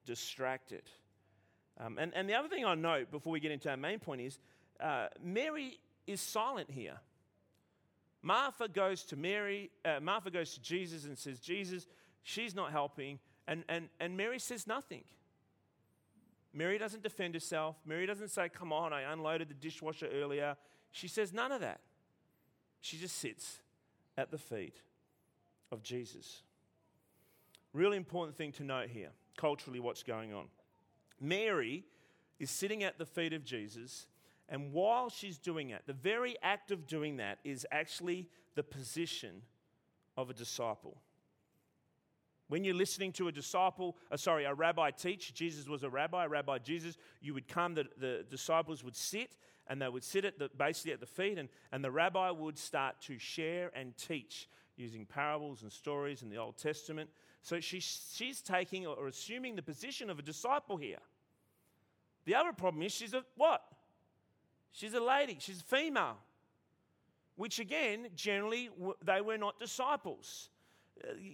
[0.07, 0.83] distracted.
[1.81, 4.21] Um, and, and the other thing I note before we get into our main point
[4.21, 4.39] is
[4.79, 6.97] uh, Mary is silent here.
[8.23, 11.89] Martha goes to Mary, uh, Martha goes to Jesus and says, Jesus,
[12.23, 13.19] she's not helping.
[13.47, 15.05] And, and, and Mary says nothing.
[16.55, 17.77] Mary doesn't defend herself.
[17.87, 20.57] Mary doesn't say, Come on, I unloaded the dishwasher earlier.
[20.91, 21.81] She says none of that.
[22.81, 23.61] She just sits
[24.19, 24.83] at the feet
[25.71, 26.43] of Jesus.
[27.73, 30.47] Really important thing to note here, culturally, what's going on.
[31.19, 31.85] Mary
[32.39, 34.07] is sitting at the feet of Jesus,
[34.49, 39.43] and while she's doing that, the very act of doing that is actually the position
[40.17, 40.99] of a disciple.
[42.53, 46.27] When you're listening to a disciple, uh, sorry, a rabbi teach, Jesus was a rabbi,
[46.27, 49.39] Rabbi Jesus, you would come, the, the disciples would sit,
[49.69, 52.59] and they would sit at the, basically at the feet, and, and the rabbi would
[52.59, 57.09] start to share and teach using parables and stories in the Old Testament.
[57.41, 61.01] So she, she's taking or assuming the position of a disciple here.
[62.27, 63.63] The other problem is she's a what?
[64.73, 66.19] She's a lady, she's a female,
[67.37, 68.69] which again, generally,
[69.03, 70.51] they were not disciples.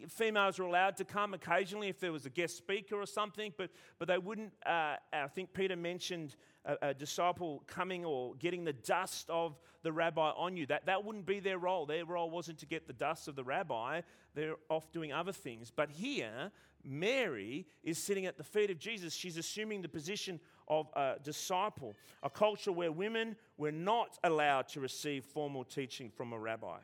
[0.09, 3.71] Females were allowed to come occasionally if there was a guest speaker or something, but,
[3.99, 4.53] but they wouldn't.
[4.65, 9.93] Uh, I think Peter mentioned a, a, disciple coming or getting the dust of the
[9.93, 10.67] rabbi on you.
[10.67, 11.87] That, that wouldn't be their role.
[11.87, 14.03] Their role wasn't to get the dust of the rabbi,
[14.35, 15.71] they're off doing other things.
[15.75, 16.51] But here,
[16.85, 19.15] Mary is sitting at the feet of Jesus.
[19.15, 24.81] She's assuming the position of a disciple, a culture where women were not allowed to
[24.81, 26.79] receive formal teaching from a rabbi.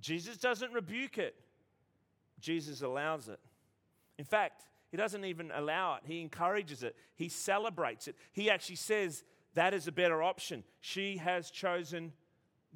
[0.00, 1.34] Jesus doesn't rebuke it,
[2.44, 3.40] Jesus allows it.
[4.18, 8.16] In fact, he doesn't even allow it, he encourages it, he celebrates it.
[8.32, 10.62] He actually says, That is a better option.
[10.80, 12.12] She has chosen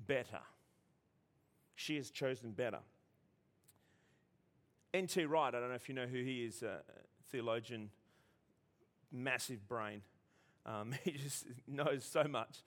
[0.06, 0.40] better.
[1.74, 2.78] She has chosen better.
[4.94, 5.26] N.T.
[5.26, 6.80] Wright, I don't know if you know who he is, a
[7.30, 7.90] theologian,
[9.12, 10.00] massive brain.
[10.64, 12.62] Um, he just knows so much.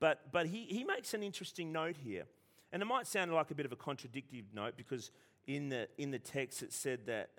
[0.00, 2.24] But, but he, he makes an interesting note here.
[2.72, 5.10] And it might sound like a bit of a contradictory note because
[5.46, 7.30] in the, in the text it said that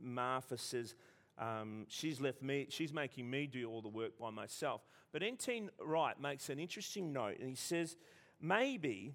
[0.00, 0.94] Martha says,
[1.38, 4.82] um, she's left me, she's making me do all the work by myself.
[5.12, 5.68] But N.T.
[5.80, 7.96] Wright makes an interesting note, and he says,
[8.40, 9.14] maybe,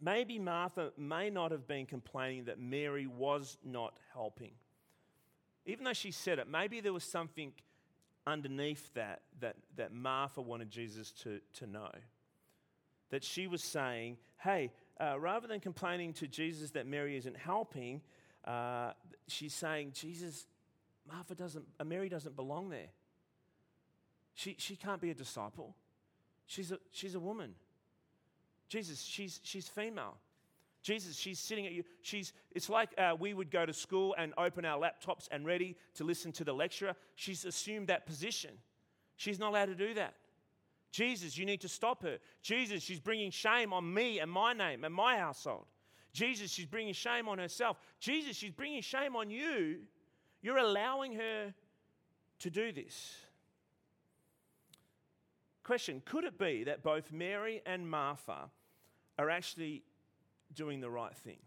[0.00, 4.52] maybe Martha may not have been complaining that Mary was not helping.
[5.64, 7.52] Even though she said it, maybe there was something
[8.26, 11.90] underneath that that, that Martha wanted Jesus to, to know.
[13.10, 18.00] That she was saying, hey, uh, rather than complaining to Jesus that Mary isn't helping,
[18.44, 18.92] uh,
[19.28, 20.46] she's saying, Jesus,
[21.10, 22.88] Martha doesn't, uh, Mary doesn't belong there.
[24.34, 25.74] She, she can't be a disciple.
[26.46, 27.54] She's a, she's a woman.
[28.68, 30.16] Jesus, she's, she's female.
[30.82, 31.84] Jesus, she's sitting at you.
[32.00, 35.76] She's, it's like uh, we would go to school and open our laptops and ready
[35.94, 36.94] to listen to the lecturer.
[37.14, 38.50] She's assumed that position.
[39.16, 40.14] She's not allowed to do that.
[40.92, 42.18] Jesus, you need to stop her.
[42.42, 45.64] Jesus, she's bringing shame on me and my name and my household.
[46.12, 47.78] Jesus, she's bringing shame on herself.
[47.98, 49.78] Jesus, she's bringing shame on you.
[50.42, 51.54] You're allowing her
[52.40, 53.16] to do this.
[55.64, 58.50] Question Could it be that both Mary and Martha
[59.18, 59.82] are actually
[60.54, 61.38] doing the right thing?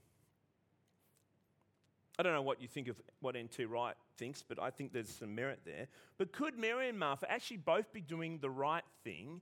[2.17, 3.65] I don't know what you think of what N.T.
[3.65, 5.87] Wright thinks, but I think there's some merit there.
[6.17, 9.41] But could Mary and Martha actually both be doing the right thing?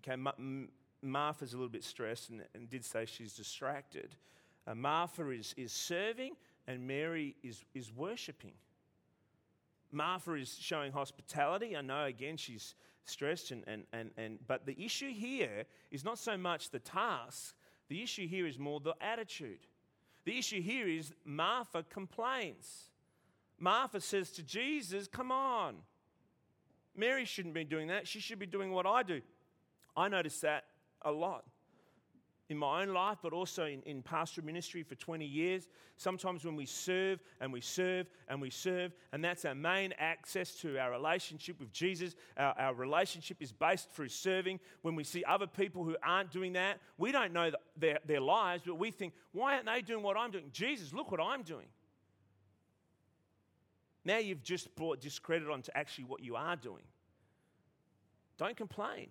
[0.00, 0.20] Okay,
[1.02, 4.14] Martha's a little bit stressed and, and did say she's distracted.
[4.66, 6.34] Uh, Martha is, is serving
[6.66, 8.52] and Mary is, is worshipping.
[9.90, 11.74] Martha is showing hospitality.
[11.76, 12.74] I know, again, she's
[13.06, 17.54] stressed, and, and, and, and, but the issue here is not so much the task,
[17.88, 19.66] the issue here is more the attitude.
[20.28, 22.90] The issue here is Martha complains.
[23.58, 25.76] Martha says to Jesus, Come on.
[26.94, 28.06] Mary shouldn't be doing that.
[28.06, 29.22] She should be doing what I do.
[29.96, 30.64] I notice that
[31.00, 31.46] a lot
[32.48, 35.68] in my own life, but also in, in pastoral ministry for 20 years.
[35.96, 40.54] Sometimes when we serve and we serve and we serve, and that's our main access
[40.56, 44.60] to our relationship with Jesus, our, our relationship is based through serving.
[44.80, 48.62] When we see other people who aren't doing that, we don't know their, their lives,
[48.66, 50.50] but we think, why aren't they doing what I'm doing?
[50.52, 51.66] Jesus, look what I'm doing.
[54.04, 56.84] Now you've just brought discredit onto actually what you are doing.
[58.38, 59.08] Don't complain.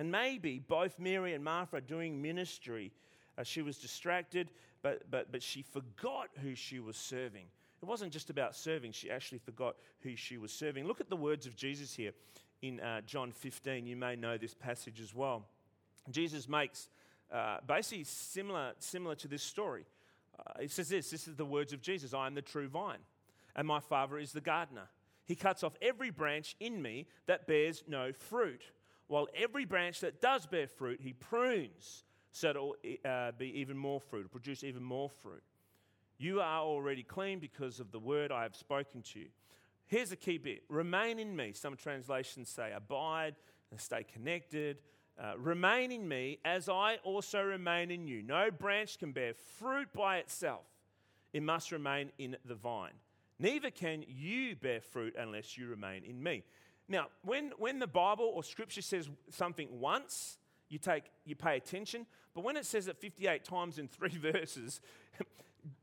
[0.00, 2.90] And maybe both Mary and Martha are doing ministry.
[3.36, 7.44] Uh, she was distracted, but, but, but she forgot who she was serving.
[7.82, 10.86] It wasn't just about serving, she actually forgot who she was serving.
[10.86, 12.12] Look at the words of Jesus here
[12.62, 13.86] in uh, John 15.
[13.86, 15.44] You may know this passage as well.
[16.10, 16.88] Jesus makes
[17.30, 19.84] uh, basically similar, similar to this story.
[20.38, 23.00] Uh, he says this this is the words of Jesus I am the true vine,
[23.54, 24.88] and my Father is the gardener.
[25.26, 28.62] He cuts off every branch in me that bears no fruit
[29.10, 33.76] while every branch that does bear fruit, he prunes so it will uh, be even
[33.76, 35.42] more fruit, produce even more fruit.
[36.16, 39.26] You are already clean because of the word I have spoken to you.
[39.88, 41.52] Here's a key bit remain in me.
[41.54, 43.34] Some translations say abide
[43.72, 44.78] and stay connected.
[45.20, 48.22] Uh, remain in me as I also remain in you.
[48.22, 50.66] No branch can bear fruit by itself,
[51.32, 52.94] it must remain in the vine.
[53.40, 56.44] Neither can you bear fruit unless you remain in me.
[56.90, 62.04] Now, when, when the Bible or Scripture says something once, you, take, you pay attention.
[62.34, 64.80] But when it says it 58 times in three verses,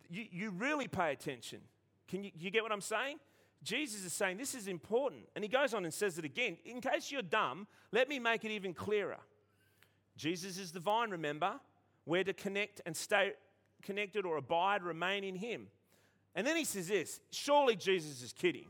[0.10, 1.62] you, you really pay attention.
[2.10, 3.18] Can you, you get what I'm saying?
[3.64, 5.22] Jesus is saying this is important.
[5.34, 6.58] And he goes on and says it again.
[6.66, 9.18] In case you're dumb, let me make it even clearer.
[10.18, 11.54] Jesus is the vine, remember?
[12.06, 13.32] We're to connect and stay
[13.82, 15.68] connected or abide, remain in him.
[16.36, 18.68] And then he says this surely Jesus is kidding.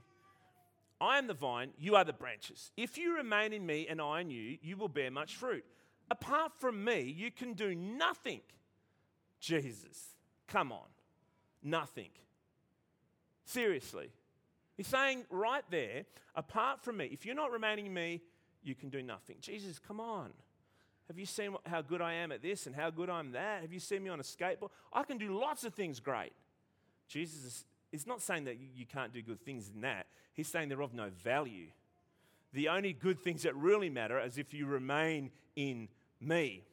[0.99, 2.71] I am the vine, you are the branches.
[2.75, 5.63] If you remain in me and I in you, you will bear much fruit.
[6.09, 8.41] Apart from me, you can do nothing.
[9.39, 10.15] Jesus,
[10.47, 10.87] come on,
[11.61, 12.09] nothing.
[13.45, 14.11] Seriously.
[14.75, 16.05] He's saying right there,
[16.35, 18.21] apart from me, if you're not remaining in me,
[18.63, 19.37] you can do nothing.
[19.39, 20.31] Jesus, come on.
[21.07, 23.61] Have you seen how good I am at this and how good I'm that?
[23.61, 24.69] Have you seen me on a skateboard?
[24.91, 26.33] I can do lots of things great.
[27.07, 30.07] Jesus He's not saying that you can't do good things in that.
[30.33, 31.67] He's saying they're of no value.
[32.53, 35.87] The only good things that really matter is if you remain in
[36.19, 36.63] me.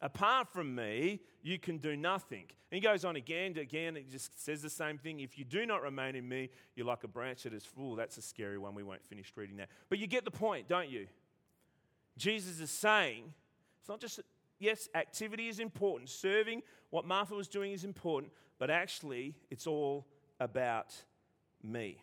[0.00, 2.44] Apart from me, you can do nothing.
[2.70, 3.96] And he goes on again and again.
[3.96, 5.20] He just says the same thing.
[5.20, 7.94] If you do not remain in me, you're like a branch that is full.
[7.94, 8.74] That's a scary one.
[8.74, 9.68] We won't finish reading that.
[9.88, 11.06] But you get the point, don't you?
[12.16, 13.32] Jesus is saying
[13.80, 14.20] it's not just,
[14.58, 16.10] yes, activity is important.
[16.10, 18.32] Serving, what Martha was doing is important.
[18.58, 20.06] But actually, it's all
[20.40, 20.94] about
[21.62, 21.98] me.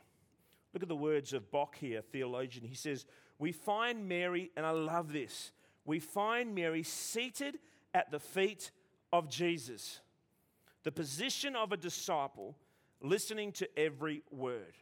[0.73, 2.65] Look at the words of Bock here, theologian.
[2.65, 3.05] He says,
[3.39, 5.51] We find Mary, and I love this,
[5.85, 7.59] we find Mary seated
[7.93, 8.71] at the feet
[9.11, 9.99] of Jesus,
[10.83, 12.55] the position of a disciple,
[13.01, 14.77] listening to every word.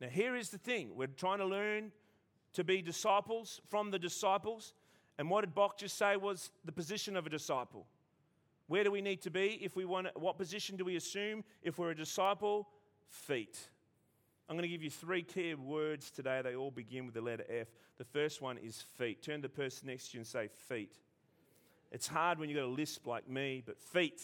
[0.00, 1.92] Now, here is the thing we're trying to learn
[2.54, 4.74] to be disciples from the disciples.
[5.18, 7.86] And what did Bock just say was the position of a disciple?
[8.66, 10.08] Where do we need to be if we want?
[10.18, 12.68] What position do we assume if we're a disciple?
[13.08, 13.58] Feet.
[14.48, 16.40] I'm going to give you three key words today.
[16.42, 17.68] They all begin with the letter F.
[17.96, 19.22] The first one is feet.
[19.22, 20.92] Turn to the person next to you and say feet.
[21.92, 24.22] It's hard when you've got a lisp like me, but feet.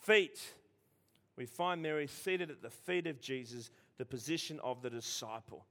[0.00, 0.40] Feet.
[1.36, 5.64] We find Mary seated at the feet of Jesus, the position of the disciple.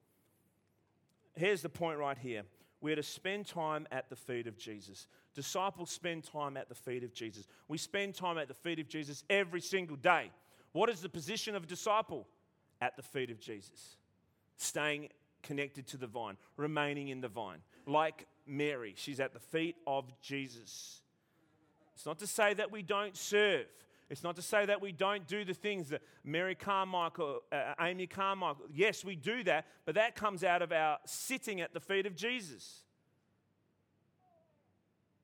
[1.35, 2.43] Here's the point right here.
[2.81, 5.07] we're to spend time at the feet of Jesus.
[5.33, 7.47] Disciples spend time at the feet of Jesus.
[7.67, 10.31] We spend time at the feet of Jesus every single day.
[10.73, 12.27] What is the position of a disciple?
[12.81, 13.97] At the feet of Jesus,
[14.57, 15.09] staying
[15.43, 17.59] connected to the vine, remaining in the vine.
[17.85, 21.01] Like Mary, she's at the feet of Jesus.
[21.93, 23.67] It's not to say that we don't serve.
[24.09, 28.07] It's not to say that we don't do the things that Mary Carmichael, uh, Amy
[28.07, 32.05] Carmichael, yes, we do that, but that comes out of our sitting at the feet
[32.05, 32.81] of Jesus.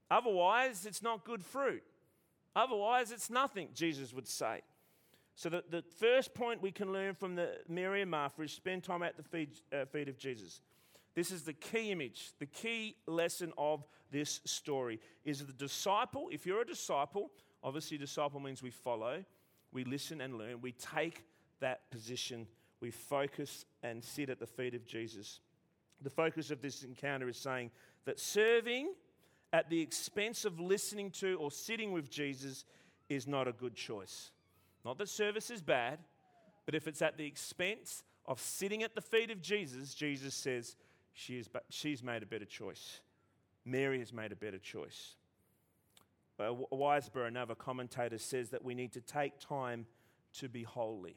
[0.10, 1.84] Otherwise, it's not good fruit.
[2.55, 4.62] Otherwise, it's nothing, Jesus would say.
[5.36, 8.84] So, the, the first point we can learn from the Mary and Martha is spend
[8.84, 10.62] time at the feet, uh, feet of Jesus.
[11.14, 16.30] This is the key image, the key lesson of this story is the disciple.
[16.32, 17.32] If you're a disciple,
[17.64, 19.24] obviously, disciple means we follow,
[19.72, 21.26] we listen and learn, we take
[21.60, 22.47] that position,
[22.82, 25.39] we focus and sit at the feet of Jesus.
[26.01, 27.72] The focus of this encounter is saying
[28.05, 28.93] that serving
[29.54, 32.66] at the expense of listening to or sitting with Jesus
[33.10, 34.32] is not a good choice.
[34.84, 36.00] Not that service is bad,
[36.66, 40.76] but if it's at the expense of sitting at the feet of Jesus, Jesus says,
[41.14, 43.00] she is, but she's made a better choice.
[43.66, 45.16] Mary has made a better choice.
[46.39, 46.54] Uh,
[47.26, 49.86] another commentator, says that we need to take time
[50.34, 51.16] to be holy,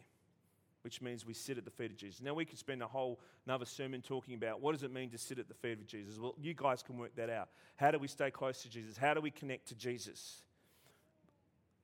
[0.83, 2.21] which means we sit at the feet of Jesus.
[2.23, 5.19] Now, we could spend a whole another sermon talking about what does it mean to
[5.19, 6.19] sit at the feet of Jesus.
[6.19, 7.49] Well, you guys can work that out.
[7.77, 8.97] How do we stay close to Jesus?
[8.97, 10.43] How do we connect to Jesus?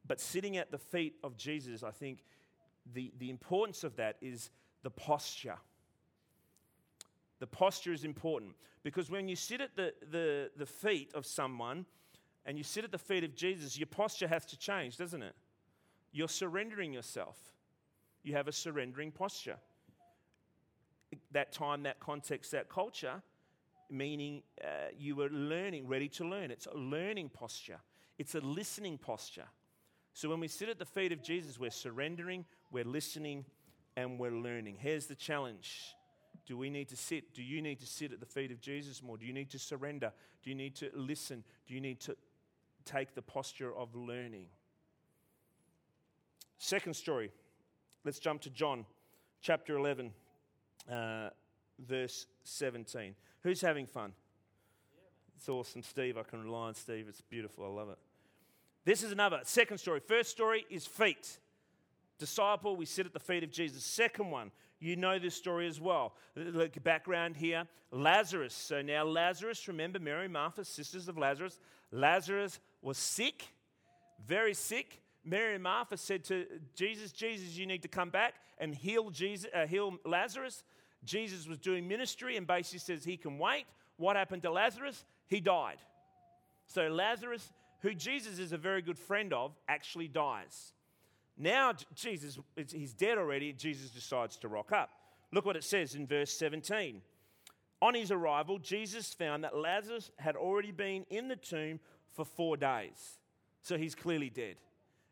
[0.07, 2.25] But sitting at the feet of Jesus, I think
[2.95, 4.51] the, the importance of that is
[4.83, 5.57] the posture.
[7.39, 11.85] The posture is important because when you sit at the, the, the feet of someone
[12.47, 15.35] and you sit at the feet of Jesus, your posture has to change, doesn't it?
[16.13, 17.37] You're surrendering yourself.
[18.27, 19.57] You have a surrendering posture.
[21.31, 23.23] That time, that context, that culture,
[23.89, 26.51] meaning uh, you were learning, ready to learn.
[26.51, 27.79] It's a learning posture,
[28.19, 29.47] it's a listening posture.
[30.13, 33.45] So when we sit at the feet of Jesus, we're surrendering, we're listening,
[33.97, 34.79] and we're learning.
[34.81, 35.95] Here's the challenge
[36.47, 37.33] do we need to sit?
[37.33, 39.17] Do you need to sit at the feet of Jesus more?
[39.17, 40.13] Do you need to surrender?
[40.43, 41.45] Do you need to listen?
[41.69, 42.17] Do you need to
[42.85, 44.47] take the posture of learning?
[46.59, 47.31] Second story.
[48.07, 48.87] Let's jump to John
[49.43, 50.13] chapter 11,
[50.89, 51.31] uh,
[51.85, 53.17] verse 17.
[53.43, 54.13] Who's having fun?
[55.35, 56.17] It's awesome, Steve.
[56.17, 57.07] I can rely on Steve.
[57.09, 57.65] It's beautiful.
[57.65, 57.99] I love it.
[58.85, 59.41] This is another.
[59.43, 59.99] Second story.
[59.99, 61.41] First story is feet.
[62.21, 63.83] Disciple, we sit at the feet of Jesus.
[63.83, 66.15] Second one, you know this story as well.
[66.37, 68.55] Look, background here Lazarus.
[68.55, 71.59] So now, Lazarus, remember Mary, Martha, sisters of Lazarus.
[71.91, 73.49] Lazarus was sick,
[74.25, 75.03] very sick.
[75.27, 76.47] Mary and Martha said to
[76.77, 80.63] Jesus, Jesus, you need to come back and heal, Jesus, uh, heal Lazarus.
[81.05, 83.67] Jesus was doing ministry and basically says he can wait.
[83.97, 85.05] What happened to Lazarus?
[85.27, 85.79] He died.
[86.69, 90.73] So Lazarus, who Jesus is a very good friend of, actually dies.
[91.37, 92.39] Now, Jesus,
[92.71, 93.53] he's dead already.
[93.53, 94.91] Jesus decides to rock up.
[95.33, 97.03] Look what it says in verse 17.
[97.83, 101.81] On his arrival, Jesus found that Lazarus had already been in the tomb
[102.15, 103.19] for four days.
[103.63, 104.57] So he's clearly dead.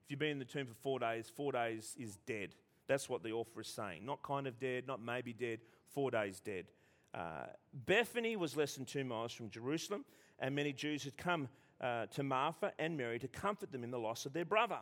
[0.04, 2.50] If you've been in the tomb for four days, four days is dead.
[2.86, 4.04] That's what the author is saying.
[4.04, 5.60] Not kind of dead, not maybe dead,
[5.94, 6.66] four days dead.
[7.14, 7.46] Uh,
[7.86, 10.04] Bethany was less than two miles from Jerusalem,
[10.40, 11.48] and many Jews had come
[11.80, 14.78] uh, to Martha and Mary to comfort them in the loss of their brother.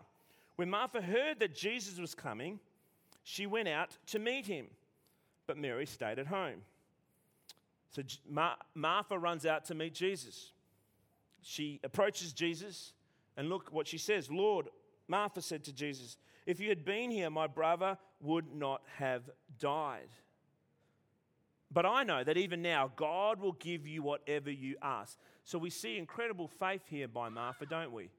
[0.56, 2.58] When Martha heard that Jesus was coming,
[3.22, 4.66] she went out to meet him,
[5.46, 6.62] but Mary stayed at home.
[7.90, 10.52] So Mar- Martha runs out to meet Jesus.
[11.42, 12.92] She approaches Jesus,
[13.36, 14.68] and look what she says Lord,
[15.08, 19.22] Martha said to Jesus, If you had been here, my brother would not have
[19.58, 20.08] died.
[21.72, 25.16] But I know that even now, God will give you whatever you ask.
[25.44, 28.10] So we see incredible faith here by Martha, don't we?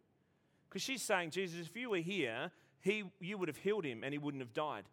[0.68, 4.12] Because she's saying, Jesus, if you were here, he, you would have healed him and
[4.12, 4.84] he wouldn't have died.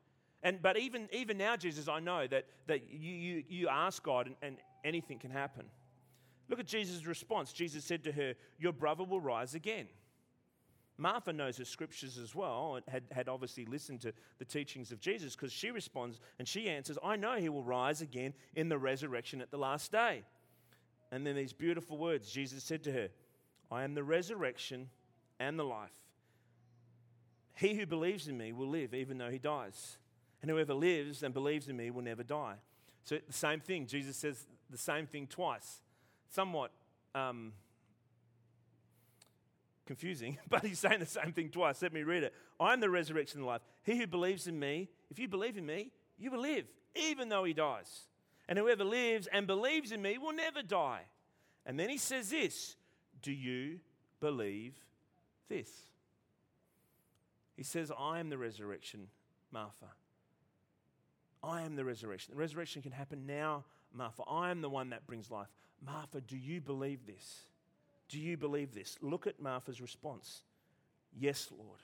[0.42, 4.26] And, but even, even now, Jesus, I know that, that you, you, you ask God
[4.26, 5.64] and, and anything can happen.
[6.48, 7.52] Look at Jesus' response.
[7.52, 9.86] Jesus said to her, Your brother will rise again.
[11.00, 15.00] Martha knows the scriptures as well and had, had obviously listened to the teachings of
[15.00, 18.78] Jesus because she responds and she answers, I know he will rise again in the
[18.78, 20.24] resurrection at the last day.
[21.10, 23.08] And then these beautiful words Jesus said to her,
[23.70, 24.90] I am the resurrection
[25.38, 25.90] and the life.
[27.56, 29.96] He who believes in me will live even though he dies.
[30.42, 32.56] And whoever lives and believes in me will never die.
[33.04, 33.86] So, the same thing.
[33.86, 35.80] Jesus says the same thing twice.
[36.28, 36.70] Somewhat
[37.14, 37.52] um,
[39.90, 41.82] confusing, but he's saying the same thing twice.
[41.82, 42.32] Let me read it.
[42.60, 43.60] I am the resurrection and life.
[43.82, 46.64] He who believes in me, if you believe in me, you will live,
[46.94, 48.06] even though he dies.
[48.48, 51.02] And whoever lives and believes in me will never die.
[51.66, 52.76] And then he says this
[53.20, 53.80] Do you
[54.20, 54.74] believe
[55.48, 55.68] this?
[57.56, 59.08] He says, I am the resurrection,
[59.50, 59.90] Martha.
[61.42, 62.34] I am the resurrection.
[62.34, 64.22] The resurrection can happen now, Martha.
[64.22, 65.48] I am the one that brings life.
[65.84, 67.46] Martha, do you believe this?
[68.10, 68.98] Do you believe this?
[69.00, 70.42] Look at Martha's response.
[71.16, 71.78] Yes, Lord.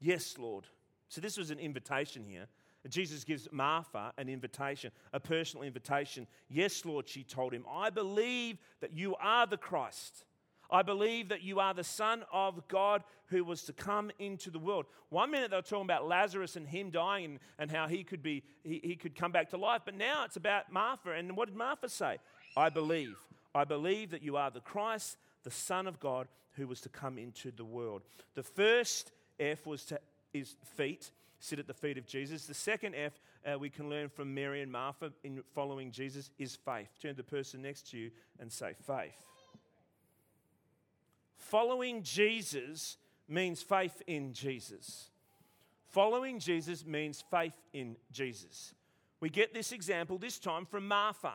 [0.00, 0.64] Yes, Lord.
[1.08, 2.46] So this was an invitation here.
[2.88, 6.26] Jesus gives Martha an invitation, a personal invitation.
[6.48, 10.24] Yes, Lord, she told him, I believe that you are the Christ.
[10.70, 14.58] I believe that you are the Son of God who was to come into the
[14.58, 14.86] world.
[15.10, 18.22] One minute they were talking about Lazarus and him dying and, and how he could,
[18.22, 21.10] be, he, he could come back to life, but now it's about Martha.
[21.10, 22.18] And what did Martha say?
[22.56, 23.16] I believe.
[23.54, 27.18] I believe that you are the Christ, the Son of God who was to come
[27.18, 28.02] into the world.
[28.34, 30.00] The first F was to
[30.32, 32.46] is feet, sit at the feet of Jesus.
[32.46, 33.12] The second F
[33.44, 36.88] uh, we can learn from Mary and Martha in following Jesus is faith.
[37.00, 39.16] Turn to the person next to you and say faith.
[41.36, 42.96] Following Jesus
[43.28, 45.10] means faith in Jesus.
[45.90, 48.72] Following Jesus means faith in Jesus.
[49.20, 51.34] We get this example this time from Martha,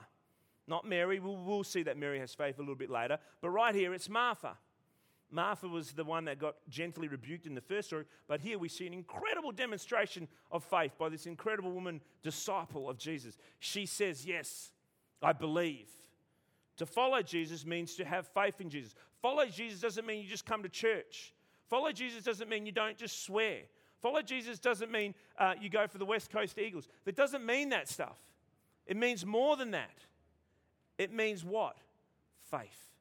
[0.68, 1.20] not Mary.
[1.20, 4.10] We'll, we'll see that Mary has faith a little bit later, but right here it's
[4.10, 4.58] Martha.
[5.30, 8.70] Martha was the one that got gently rebuked in the first story, but here we
[8.70, 13.38] see an incredible demonstration of faith by this incredible woman, disciple of Jesus.
[13.60, 14.72] She says, Yes,
[15.22, 15.90] I believe.
[16.78, 18.94] To follow Jesus means to have faith in Jesus.
[19.22, 21.34] Follow Jesus doesn't mean you just come to church.
[21.68, 23.62] Follow Jesus doesn't mean you don't just swear.
[24.00, 26.88] Follow Jesus doesn't mean uh, you go for the West Coast Eagles.
[27.06, 28.18] It doesn't mean that stuff.
[28.86, 30.06] It means more than that.
[30.98, 31.78] It means what?
[32.50, 32.92] Faith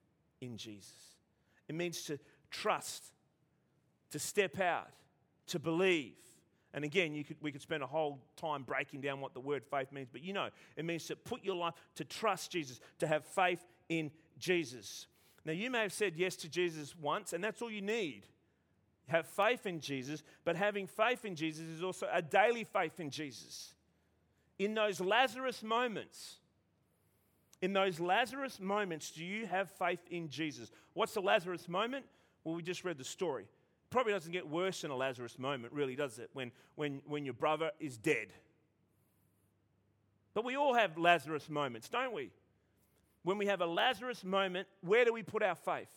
[0.41, 1.15] in Jesus.
[1.69, 2.19] It means to
[2.51, 3.05] trust,
[4.11, 4.89] to step out,
[5.49, 6.15] to believe.
[6.75, 9.93] And again, could, we could spend a whole time breaking down what the word faith
[9.93, 13.25] means, but you know, it means to put your life, to trust Jesus, to have
[13.25, 15.07] faith in Jesus.
[15.45, 18.27] Now, you may have said yes to Jesus once, and that's all you need.
[19.07, 23.11] Have faith in Jesus, but having faith in Jesus is also a daily faith in
[23.11, 23.75] Jesus.
[24.59, 26.39] In those Lazarus moments,
[27.63, 30.71] in those Lazarus moments, do you have faith in Jesus?
[30.93, 32.05] What's the Lazarus moment?
[32.45, 33.47] Well, we just read the story.
[33.91, 36.31] Probably doesn't get worse than a Lazarus moment, really, does it?
[36.33, 38.29] When, when, when your brother is dead.
[40.35, 42.31] But we all have Lazarus moments, don't we?
[43.23, 45.89] When we have a Lazarus moment, where do we put our faith?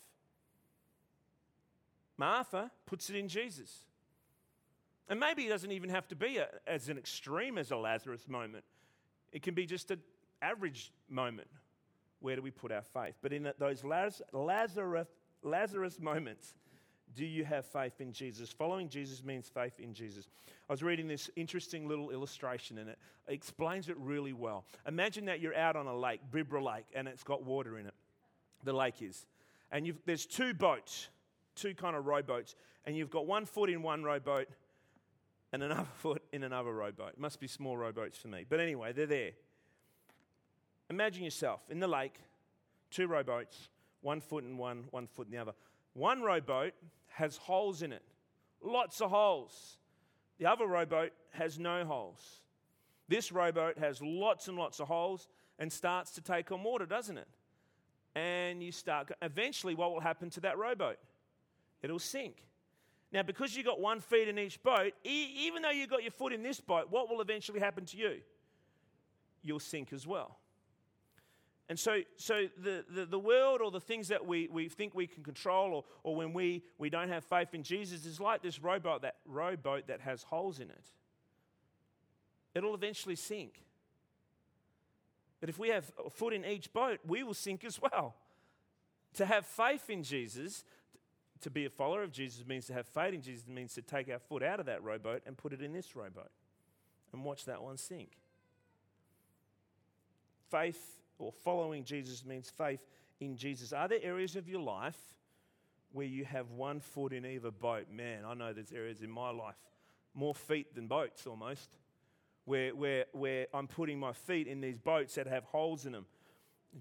[2.16, 3.84] Martha puts it in Jesus.
[5.08, 8.28] And maybe it doesn't even have to be a, as an extreme as a Lazarus
[8.28, 8.64] moment.
[9.32, 10.00] It can be just an
[10.42, 11.48] average moment,
[12.20, 13.14] where do we put our faith?
[13.22, 15.08] But in those Lazarus,
[15.42, 16.54] Lazarus moments,
[17.14, 18.50] do you have faith in Jesus?
[18.50, 20.28] Following Jesus means faith in Jesus.
[20.68, 24.64] I was reading this interesting little illustration and it explains it really well.
[24.86, 27.94] Imagine that you're out on a lake, Bibra Lake, and it's got water in it.
[28.62, 29.26] The lake is.
[29.72, 31.08] And there's two boats,
[31.56, 34.48] two kind of rowboats, and you've got one foot in one rowboat
[35.52, 37.10] and another foot in another rowboat.
[37.10, 38.44] It must be small rowboats for me.
[38.48, 39.30] But anyway, they're there.
[40.90, 42.18] Imagine yourself in the lake,
[42.90, 43.68] two rowboats,
[44.00, 45.52] one foot in one, one foot in the other.
[45.94, 46.72] One rowboat
[47.08, 48.02] has holes in it,
[48.60, 49.78] lots of holes.
[50.38, 52.40] The other rowboat has no holes.
[53.08, 55.28] This rowboat has lots and lots of holes
[55.58, 57.28] and starts to take on water, doesn't it?
[58.16, 60.96] And you start, eventually, what will happen to that rowboat?
[61.82, 62.42] It'll sink.
[63.12, 66.12] Now, because you've got one feet in each boat, e- even though you've got your
[66.12, 68.20] foot in this boat, what will eventually happen to you?
[69.42, 70.39] You'll sink as well.
[71.70, 75.06] And so, so the, the, the, world or the things that we, we think we
[75.06, 78.60] can control or, or when we, we don't have faith in Jesus is like this
[78.60, 80.84] rowboat that, rowboat that has holes in it.
[82.56, 83.62] It'll eventually sink.
[85.38, 88.16] But if we have a foot in each boat, we will sink as well.
[89.14, 90.64] To have faith in Jesus,
[91.40, 94.10] to be a follower of Jesus means to have faith in Jesus, means to take
[94.10, 96.32] our foot out of that rowboat and put it in this rowboat
[97.12, 98.10] and watch that one sink.
[100.50, 102.86] Faith or following Jesus means faith
[103.20, 103.72] in Jesus.
[103.72, 104.98] Are there areas of your life
[105.92, 107.86] where you have one foot in either boat?
[107.92, 109.56] Man, I know there's areas in my life,
[110.14, 111.68] more feet than boats almost,
[112.44, 116.06] where, where, where I'm putting my feet in these boats that have holes in them.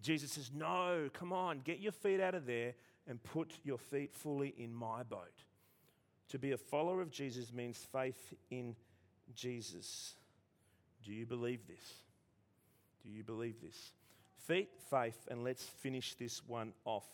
[0.01, 2.73] Jesus says, No, come on, get your feet out of there
[3.07, 5.43] and put your feet fully in my boat.
[6.29, 8.75] To be a follower of Jesus means faith in
[9.33, 10.13] Jesus.
[11.03, 11.93] Do you believe this?
[13.03, 13.93] Do you believe this?
[14.47, 17.05] Feet, faith, and let's finish this one off.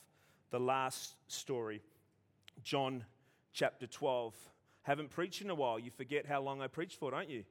[0.52, 1.82] The last story,
[2.64, 3.04] John
[3.54, 4.34] chapter 12.
[4.84, 5.80] Haven't preached in a while.
[5.80, 7.44] You forget how long I preached for, don't you?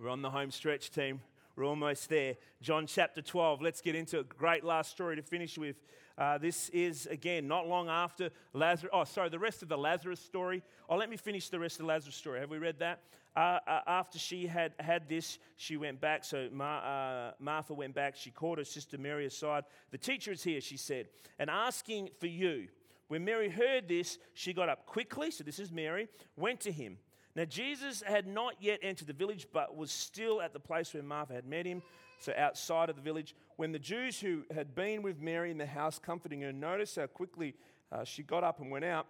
[0.00, 1.20] We're on the home stretch team.
[1.56, 2.36] We're almost there.
[2.62, 3.62] John chapter 12.
[3.62, 5.76] Let's get into a great last story to finish with.
[6.16, 8.90] Uh, this is, again, not long after Lazarus.
[8.92, 10.62] Oh, sorry, the rest of the Lazarus story.
[10.88, 12.40] Oh, let me finish the rest of the Lazarus story.
[12.40, 13.00] Have we read that?
[13.36, 16.24] Uh, after she had had this, she went back.
[16.24, 18.14] So Mar- uh, Martha went back.
[18.16, 19.64] She called her sister Mary aside.
[19.90, 21.08] The teacher is here, she said,
[21.38, 22.68] and asking for you.
[23.08, 25.30] When Mary heard this, she got up quickly.
[25.30, 26.98] So this is Mary, went to him.
[27.36, 31.02] Now, Jesus had not yet entered the village, but was still at the place where
[31.02, 31.82] Martha had met him,
[32.20, 33.34] so outside of the village.
[33.56, 37.08] When the Jews who had been with Mary in the house comforting her noticed how
[37.08, 37.54] quickly
[37.90, 39.06] uh, she got up and went out,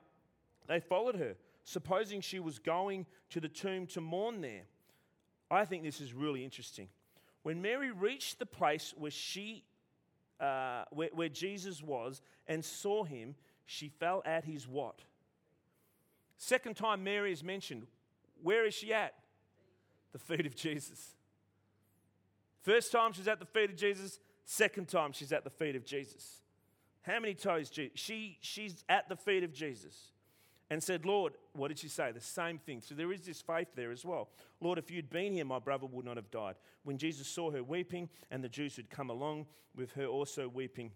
[0.66, 4.62] they followed her, supposing she was going to the tomb to mourn there.
[5.50, 6.88] I think this is really interesting.
[7.42, 9.64] When Mary reached the place where she,
[10.40, 13.34] uh, where, where Jesus was, and saw him,
[13.66, 15.00] she fell at his what?
[16.36, 17.86] Second time Mary is mentioned.
[18.42, 19.14] Where is she at?
[20.12, 21.14] The feet of Jesus.
[22.62, 25.84] First time she's at the feet of Jesus, second time she's at the feet of
[25.84, 26.40] Jesus.
[27.02, 30.12] How many times she she's at the feet of Jesus
[30.70, 32.10] and said, Lord, what did she say?
[32.12, 32.80] The same thing.
[32.80, 34.28] So there is this faith there as well.
[34.60, 36.56] Lord, if you'd been here, my brother would not have died.
[36.84, 39.46] When Jesus saw her weeping and the Jews who'd come along
[39.76, 40.90] with her also weeping,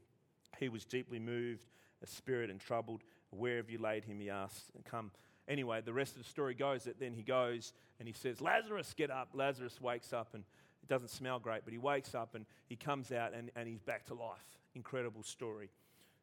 [0.59, 1.67] he was deeply moved,
[2.03, 3.03] a spirit and troubled.
[3.31, 4.21] Where have you laid him?
[4.21, 4.71] He asked.
[4.75, 5.11] And come
[5.49, 8.95] Anyway, the rest of the story goes that then he goes and he says, Lazarus,
[8.95, 9.31] get up.
[9.33, 10.45] Lazarus wakes up and
[10.83, 13.81] it doesn't smell great, but he wakes up and he comes out and, and he's
[13.81, 14.59] back to life.
[14.75, 15.71] Incredible story.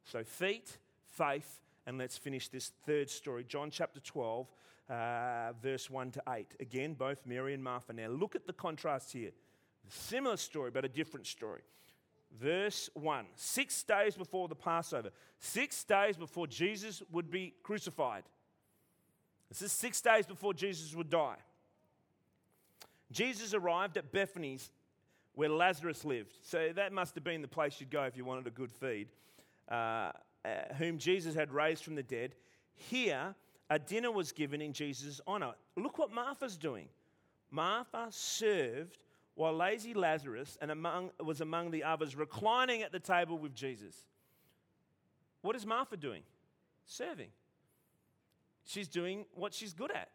[0.03, 0.77] So, feet,
[1.07, 3.43] faith, and let's finish this third story.
[3.43, 4.47] John chapter 12,
[4.89, 6.55] uh, verse 1 to 8.
[6.59, 7.93] Again, both Mary and Martha.
[7.93, 9.31] Now, look at the contrast here.
[9.87, 11.61] Similar story, but a different story.
[12.39, 15.09] Verse 1 Six days before the Passover,
[15.39, 18.23] six days before Jesus would be crucified,
[19.49, 21.37] this is six days before Jesus would die.
[23.11, 24.71] Jesus arrived at Bethany's
[25.35, 26.33] where Lazarus lived.
[26.41, 29.09] So that must have been the place you'd go if you wanted a good feed,
[29.69, 30.11] uh,
[30.45, 32.35] uh, whom Jesus had raised from the dead.
[32.75, 33.33] Here,
[33.69, 35.53] a dinner was given in Jesus' honor.
[35.75, 36.87] Look what Martha's doing.
[37.49, 38.99] Martha served
[39.35, 44.05] while lazy Lazarus and among, was among the others reclining at the table with Jesus.
[45.41, 46.23] What is Martha doing?
[46.85, 47.29] Serving.
[48.65, 50.09] She's doing what she's good at.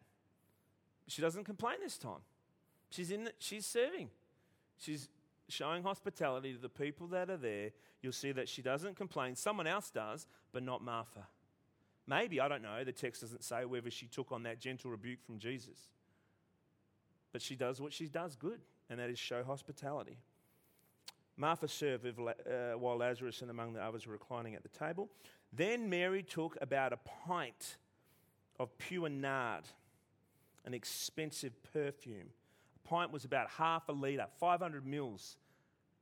[1.07, 2.21] She doesn't complain this time.
[2.89, 4.09] She's, in the, she's serving.
[4.77, 5.09] She's
[5.51, 7.71] showing hospitality to the people that are there.
[8.01, 9.35] You'll see that she doesn't complain.
[9.35, 11.27] Someone else does, but not Martha.
[12.07, 15.23] Maybe, I don't know, the text doesn't say whether she took on that gentle rebuke
[15.23, 15.77] from Jesus.
[17.31, 20.17] But she does what she does good, and that is show hospitality.
[21.37, 25.09] Martha served uh, while Lazarus and among the others were reclining at the table.
[25.53, 27.77] Then Mary took about a pint
[28.59, 29.63] of pure nard,
[30.65, 32.29] an expensive perfume.
[32.75, 35.37] A pint was about half a litre, 500 mils.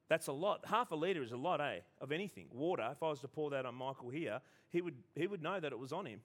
[0.09, 0.65] That's a lot.
[0.65, 1.79] Half a litre is a lot, eh?
[2.01, 2.47] Of anything.
[2.51, 5.59] Water, if I was to pour that on Michael here, he would, he would know
[5.59, 6.19] that it was on him.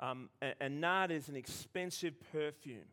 [0.00, 2.84] Um, and, and nard is an expensive perfume.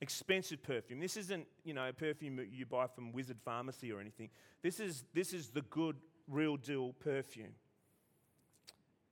[0.00, 1.00] Expensive perfume.
[1.00, 4.30] This isn't, you know, a perfume that you buy from Wizard Pharmacy or anything.
[4.62, 5.96] This is, this is the good,
[6.28, 7.54] real deal perfume.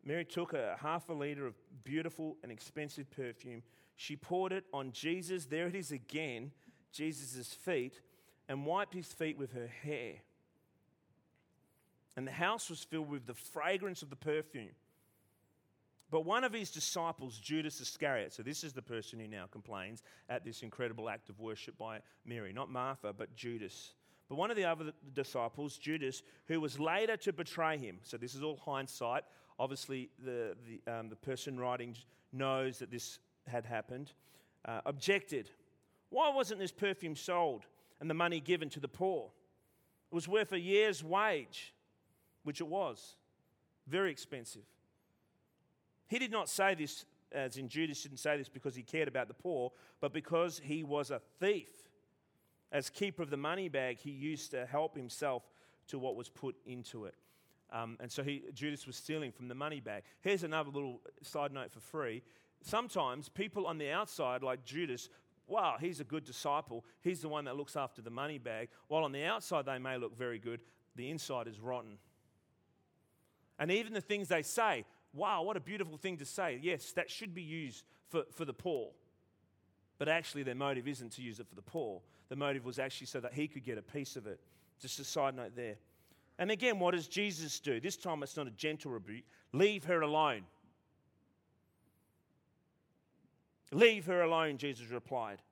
[0.05, 3.63] Mary took a half a litre of beautiful and expensive perfume.
[3.97, 6.53] She poured it on Jesus, there it is again,
[6.93, 8.01] Jesus' feet,
[8.51, 10.17] and wiped his feet with her hair.
[12.17, 14.75] And the house was filled with the fragrance of the perfume.
[16.11, 20.03] But one of his disciples, Judas Iscariot, so this is the person who now complains
[20.29, 23.95] at this incredible act of worship by Mary, not Martha, but Judas.
[24.29, 28.35] But one of the other disciples, Judas, who was later to betray him, so this
[28.35, 29.23] is all hindsight,
[29.61, 31.95] Obviously, the, the, um, the person writing
[32.33, 34.11] knows that this had happened.
[34.65, 35.51] Uh, objected.
[36.09, 37.67] Why wasn't this perfume sold
[38.01, 39.31] and the money given to the poor?
[40.11, 41.75] It was worth a year's wage,
[42.43, 43.17] which it was.
[43.87, 44.65] Very expensive.
[46.09, 49.29] He did not say this, as in Judas didn't say this because he cared about
[49.29, 51.71] the poor, but because he was a thief.
[52.73, 55.45] As keeper of the money bag, he used to help himself
[55.89, 57.15] to what was put into it.
[57.73, 60.03] Um, and so he, Judas was stealing from the money bag.
[60.23, 62.23] Here's another little side note for free.
[62.63, 65.09] Sometimes people on the outside, like Judas,
[65.51, 66.85] wow, he's a good disciple.
[67.03, 68.69] He's the one that looks after the money bag.
[68.89, 70.61] While on the outside they may look very good,
[70.97, 71.99] the inside is rotten.
[73.59, 76.59] And even the things they say, wow, what a beautiful thing to say.
[76.63, 78.91] Yes, that should be used for, for the poor.
[79.99, 82.01] But actually, their motive isn't to use it for the poor.
[82.31, 84.41] The motive was actually so that he could get a piece of it.
[84.81, 85.77] Just a side note there.
[86.39, 87.81] And again, what does Jesus do?
[87.81, 89.25] This time it's not a gentle rebuke.
[89.53, 90.45] Leave her alone.
[93.73, 95.43] Leave her alone, Jesus replied.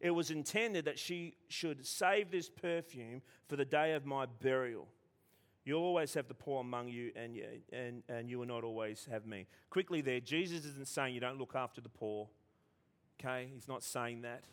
[0.00, 4.88] It was intended that she should save this perfume for the day of my burial.
[5.64, 7.36] You'll always have the poor among you, and,
[7.72, 9.46] and, and you will not always have me.
[9.68, 12.28] Quickly, there, Jesus isn't saying you don't look after the poor.
[13.18, 13.48] Okay?
[13.52, 14.44] He's not saying that.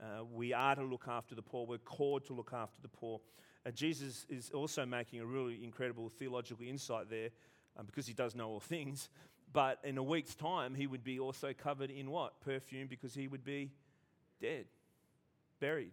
[0.00, 1.66] Uh, we are to look after the poor.
[1.66, 3.20] We're called to look after the poor.
[3.66, 7.30] Uh, Jesus is also making a really incredible theological insight there
[7.76, 9.08] um, because he does know all things.
[9.54, 12.40] But in a week's time, he would be also covered in what?
[12.40, 13.70] Perfume because he would be
[14.42, 14.64] dead,
[15.60, 15.92] buried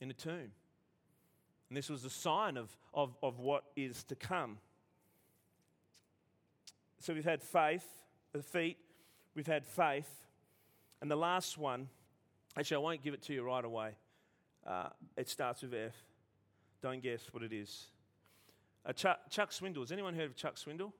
[0.00, 0.52] in a tomb.
[1.68, 4.58] And this was a sign of, of, of what is to come.
[7.00, 7.84] So we've had faith,
[8.32, 8.78] the feet,
[9.34, 10.08] we've had faith.
[11.02, 11.88] And the last one,
[12.56, 13.96] actually, I won't give it to you right away.
[14.64, 15.94] Uh, it starts with F.
[16.80, 17.86] Don't guess what it is.
[18.86, 19.80] Uh, Chuck, Chuck Swindoll.
[19.80, 20.92] Has anyone heard of Chuck Swindoll?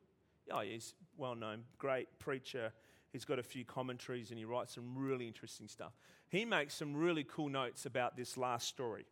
[0.53, 2.73] Oh, he's well known, great preacher.
[3.13, 5.93] He's got a few commentaries and he writes some really interesting stuff.
[6.29, 9.07] He makes some really cool notes about this last story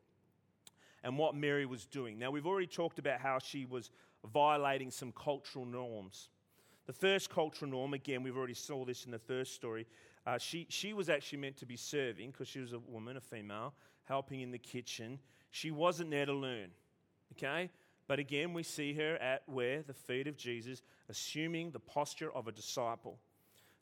[1.03, 2.19] and what Mary was doing.
[2.19, 3.91] Now, we've already talked about how she was
[4.33, 6.29] violating some cultural norms.
[6.87, 9.87] The first cultural norm, again, we've already saw this in the first story.
[10.27, 13.21] Uh, she, she was actually meant to be serving because she was a woman, a
[13.21, 13.75] female,
[14.05, 15.19] helping in the kitchen.
[15.51, 16.71] She wasn't there to learn,
[17.33, 17.71] okay?
[18.09, 19.83] But again, we see her at where?
[19.83, 23.19] The feet of Jesus, assuming the posture of a disciple.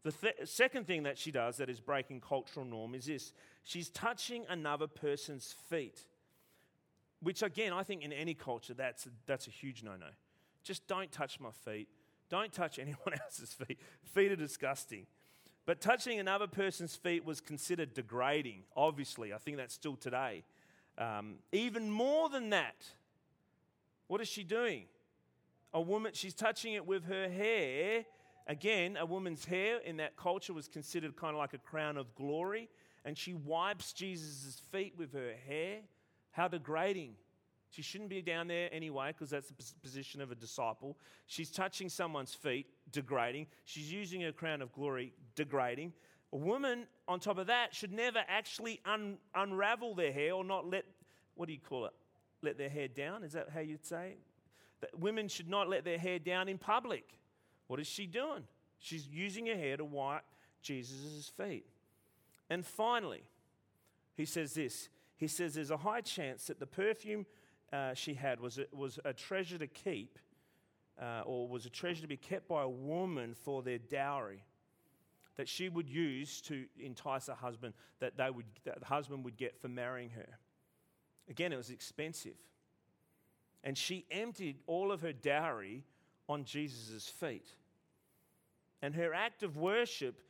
[0.03, 3.89] The th- second thing that she does that is breaking cultural norm is this she's
[3.89, 6.05] touching another person's feet
[7.25, 10.07] which again, I think in any culture, that's, that's a huge no no.
[10.63, 11.89] Just don't touch my feet.
[12.29, 13.79] Don't touch anyone else's feet.
[14.05, 15.07] Feet are disgusting.
[15.67, 19.33] But touching another person's feet was considered degrading, obviously.
[19.33, 20.45] I think that's still today.
[20.99, 22.77] Um, even more than that,
[24.07, 24.85] what is she doing?
[25.73, 28.05] A woman, she's touching it with her hair.
[28.47, 32.15] Again, a woman's hair in that culture was considered kind of like a crown of
[32.15, 32.69] glory.
[33.05, 35.79] And she wipes Jesus' feet with her hair.
[36.31, 37.15] How degrading.
[37.71, 40.97] She shouldn't be down there anyway because that's the position of a disciple.
[41.27, 43.49] She's touching someone's feet, degrading.
[43.65, 45.93] She's using her crown of glory, degrading.
[46.33, 50.71] A woman, on top of that, should never actually un- unravel their hair or not
[50.71, 50.85] let,
[51.35, 51.93] what do you call it?
[52.45, 53.25] Let their hair down?
[53.25, 54.17] Is that how you'd say?
[54.81, 57.19] That women should not let their hair down in public.
[57.67, 58.45] What is she doing?
[58.79, 60.25] She's using her hair to wipe
[60.63, 61.67] Jesus' feet.
[62.51, 63.23] And finally,
[64.15, 67.27] he says this he says there's a high chance that the perfume
[67.73, 70.19] uh, she had was a, was a treasure to keep,
[71.01, 74.45] uh, or was a treasure to be kept by a woman for their dowry
[75.37, 79.37] that she would use to entice her husband, that, they would, that the husband would
[79.37, 80.39] get for marrying her.
[81.29, 82.37] Again, it was expensive.
[83.63, 85.85] And she emptied all of her dowry
[86.29, 87.49] on Jesus' feet.
[88.83, 90.21] And her act of worship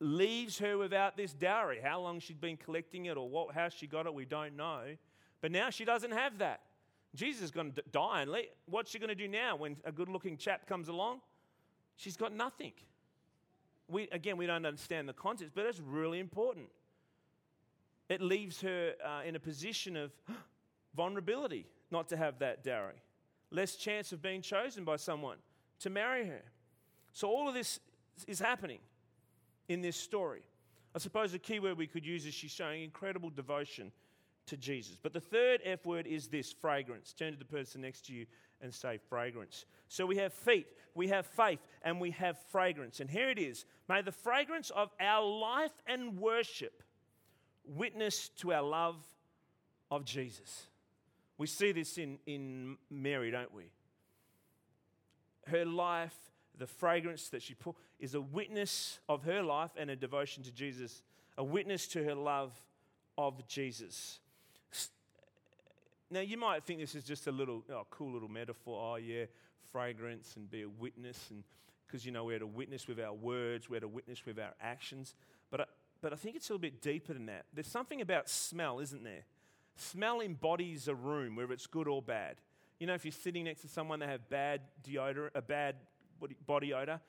[0.00, 1.80] leaves her without this dowry.
[1.82, 4.80] How long she'd been collecting it or what, how she got it, we don't know.
[5.40, 6.60] But now she doesn't have that.
[7.14, 10.08] Jesus is going to die, and what's she going to do now when a good
[10.08, 11.20] looking chap comes along?
[11.96, 12.72] She's got nothing.
[13.88, 16.68] We, again, we don't understand the context, but it's really important.
[18.12, 20.12] It leaves her uh, in a position of
[20.94, 23.00] vulnerability not to have that dowry,
[23.50, 25.38] less chance of being chosen by someone
[25.80, 26.42] to marry her.
[27.14, 27.80] So, all of this
[28.26, 28.80] is happening
[29.70, 30.42] in this story.
[30.94, 33.90] I suppose the key word we could use is she's showing incredible devotion
[34.44, 34.98] to Jesus.
[35.02, 37.14] But the third F word is this fragrance.
[37.14, 38.26] Turn to the person next to you
[38.60, 39.64] and say fragrance.
[39.88, 43.00] So we have feet, we have faith, and we have fragrance.
[43.00, 46.82] And here it is May the fragrance of our life and worship
[47.76, 48.96] witness to our love
[49.90, 50.66] of Jesus.
[51.38, 53.64] We see this in, in Mary, don't we?
[55.46, 56.14] Her life,
[56.58, 60.52] the fragrance that she put, is a witness of her life and a devotion to
[60.52, 61.02] Jesus,
[61.36, 62.52] a witness to her love
[63.18, 64.20] of Jesus.
[66.10, 68.92] Now, you might think this is just a little oh, cool little metaphor.
[68.92, 69.24] Oh, yeah,
[69.72, 71.28] fragrance and be a witness.
[71.30, 71.42] And
[71.86, 75.14] because, you know, we're to witness with our words, we're to witness with our actions.
[76.02, 77.46] But I, think it's a little bit deeper than that.
[77.54, 79.24] There's something about smell, isn't there?
[79.76, 82.36] Smell embodies a room, whether it's good or bad.
[82.80, 85.76] You know, if you're sitting next to someone that have bad deodorant, a bad
[86.44, 87.00] body odor,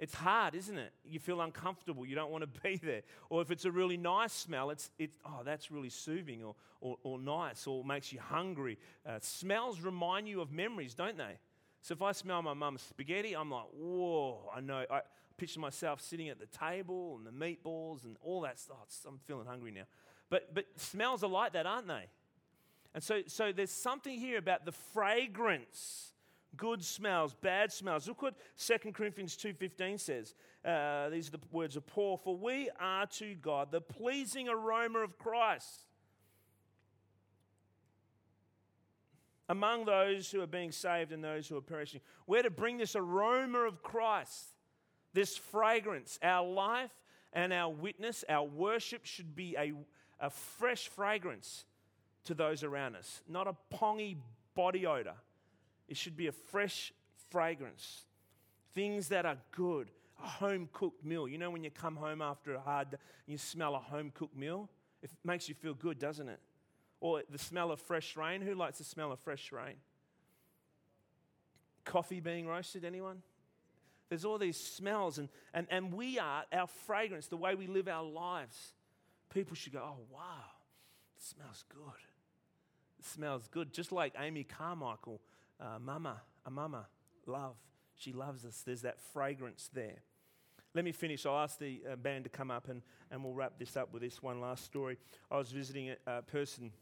[0.00, 0.92] it's hard, isn't it?
[1.04, 2.04] You feel uncomfortable.
[2.04, 3.02] You don't want to be there.
[3.28, 6.96] Or if it's a really nice smell, it's, it's oh, that's really soothing or, or,
[7.04, 8.78] or nice or makes you hungry.
[9.06, 11.38] Uh, smells remind you of memories, don't they?
[11.82, 14.84] So if I smell my mum's spaghetti, I'm like, whoa, I know.
[14.90, 15.00] I
[15.40, 18.76] picture myself sitting at the table and the meatballs and all that stuff.
[19.06, 19.84] Oh, I'm feeling hungry now.
[20.28, 22.04] But, but smells are like that, aren't they?
[22.94, 26.10] And so, so there's something here about the fragrance
[26.56, 28.08] good smells, bad smells.
[28.08, 30.34] Look what 2 Corinthians 2.15 says.
[30.64, 32.16] Uh, these are the words of Paul.
[32.16, 35.86] For we are to God the pleasing aroma of Christ.
[39.48, 42.00] Among those who are being saved and those who are perishing.
[42.26, 44.54] We're to bring this aroma of Christ,
[45.12, 46.18] this fragrance.
[46.22, 46.92] Our life
[47.32, 49.72] and our witness, our worship should be a,
[50.18, 51.64] a fresh fragrance
[52.24, 54.16] to those around us, not a pongy
[54.54, 55.14] body odor.
[55.88, 56.92] It should be a fresh
[57.30, 58.04] fragrance.
[58.74, 59.90] Things that are good.
[60.22, 61.26] A home cooked meal.
[61.26, 62.96] You know, when you come home after a hard day,
[63.26, 64.68] you smell a home cooked meal?
[65.02, 66.40] It makes you feel good, doesn't it?
[67.00, 68.42] Or the smell of fresh rain.
[68.42, 69.76] Who likes the smell of fresh rain?
[71.84, 73.22] Coffee being roasted, anyone?
[74.10, 77.86] There's all these smells, and, and, and we are, our fragrance, the way we live
[77.88, 78.74] our lives.
[79.32, 80.50] People should go, oh, wow,
[81.16, 82.02] it smells good.
[82.98, 83.72] It smells good.
[83.72, 85.20] Just like Amy Carmichael,
[85.60, 86.88] uh, mama, a mama,
[87.24, 87.54] love.
[87.94, 88.62] She loves us.
[88.66, 90.02] There's that fragrance there.
[90.74, 91.24] Let me finish.
[91.24, 94.02] I'll ask the uh, band to come up and, and we'll wrap this up with
[94.02, 94.98] this one last story.
[95.30, 96.72] I was visiting a, a person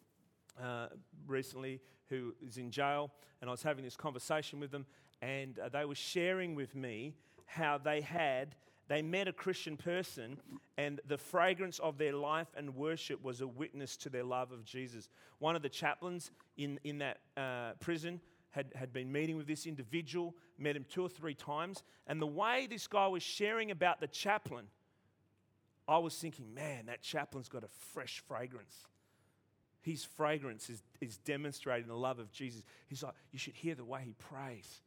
[0.63, 0.89] uh,
[1.27, 3.11] recently who is in jail,
[3.41, 4.87] and I was having this conversation with them,
[5.21, 7.15] and uh, they were sharing with me
[7.47, 8.55] how they had
[8.89, 10.39] they met a Christian person,
[10.79, 14.65] and the fragrance of their life and worship was a witness to their love of
[14.65, 15.11] Jesus.
[15.39, 19.67] One of the chaplains in, in that uh, prison had, had been meeting with this
[19.67, 24.01] individual, met him two or three times, and the way this guy was sharing about
[24.01, 24.65] the chaplain,
[25.87, 28.87] I was thinking, man, that chaplain's got a fresh fragrance.
[29.83, 32.63] His fragrance is, is demonstrating the love of Jesus.
[32.87, 34.81] He's like, you should hear the way he prays.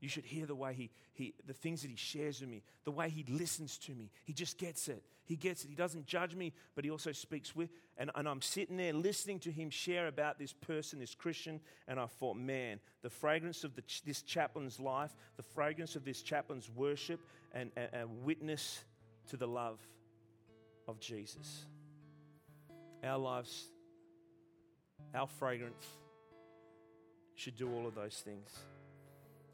[0.00, 2.92] You should hear the way he, he, the things that he shares with me, the
[2.92, 4.10] way he listens to me.
[4.24, 5.02] He just gets it.
[5.24, 5.68] He gets it.
[5.68, 7.70] He doesn't judge me, but he also speaks with.
[7.96, 11.98] And, and I'm sitting there listening to him share about this person, this Christian, and
[11.98, 16.70] I thought, man, the fragrance of the, this chaplain's life, the fragrance of this chaplain's
[16.70, 17.20] worship,
[17.52, 18.84] and a witness
[19.28, 19.80] to the love
[20.86, 21.66] of Jesus.
[23.02, 23.68] Our lives,
[25.14, 25.86] our fragrance
[27.34, 28.50] should do all of those things.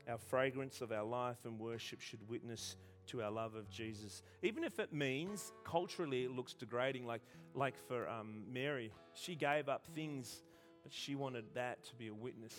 [0.09, 2.77] Our fragrance of our life and worship should witness
[3.07, 4.23] to our love of Jesus.
[4.43, 7.23] Even if it means culturally it looks degrading, like,
[7.55, 10.43] like for um, Mary, she gave up things,
[10.83, 12.55] but she wanted that to be a witness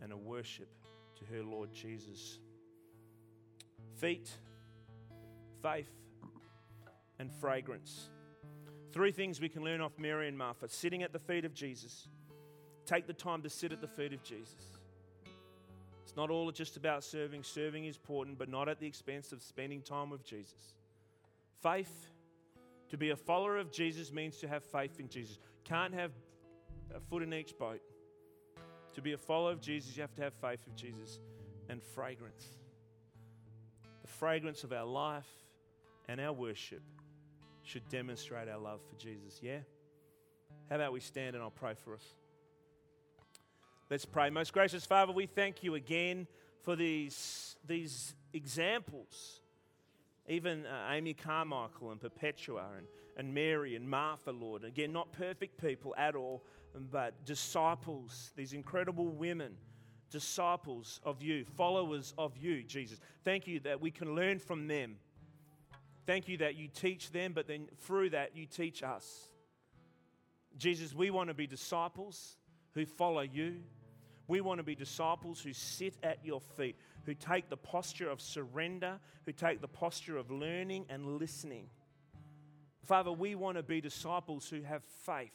[0.00, 0.68] and a worship
[1.16, 2.38] to her Lord Jesus.
[3.98, 4.30] Feet,
[5.62, 5.90] faith,
[7.18, 8.08] and fragrance.
[8.92, 12.08] Three things we can learn off Mary and Martha sitting at the feet of Jesus.
[12.86, 14.81] Take the time to sit at the feet of Jesus
[16.12, 17.42] it's not all just about serving.
[17.42, 20.74] Serving is important, but not at the expense of spending time with Jesus.
[21.62, 22.10] Faith,
[22.90, 25.38] to be a follower of Jesus means to have faith in Jesus.
[25.64, 26.10] Can't have
[26.94, 27.80] a foot in each boat.
[28.92, 31.18] To be a follower of Jesus, you have to have faith in Jesus
[31.70, 32.44] and fragrance.
[34.02, 35.30] The fragrance of our life
[36.08, 36.82] and our worship
[37.62, 39.40] should demonstrate our love for Jesus.
[39.40, 39.60] Yeah?
[40.68, 42.04] How about we stand and I'll pray for us?
[43.92, 44.30] Let's pray.
[44.30, 46.26] Most gracious Father, we thank you again
[46.62, 49.42] for these, these examples.
[50.26, 52.86] Even uh, Amy Carmichael and Perpetua and,
[53.18, 54.64] and Mary and Martha, Lord.
[54.64, 56.42] Again, not perfect people at all,
[56.90, 59.58] but disciples, these incredible women,
[60.08, 62.98] disciples of you, followers of you, Jesus.
[63.24, 64.96] Thank you that we can learn from them.
[66.06, 69.28] Thank you that you teach them, but then through that, you teach us.
[70.56, 72.38] Jesus, we want to be disciples
[72.74, 73.56] who follow you.
[74.28, 78.20] We want to be disciples who sit at your feet, who take the posture of
[78.20, 81.66] surrender, who take the posture of learning and listening.
[82.84, 85.32] Father, we want to be disciples who have faith,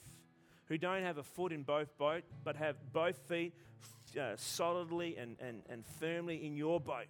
[0.65, 3.53] who don't have a foot in both boat, but have both feet
[4.19, 7.07] uh, solidly and, and, and firmly in your boat.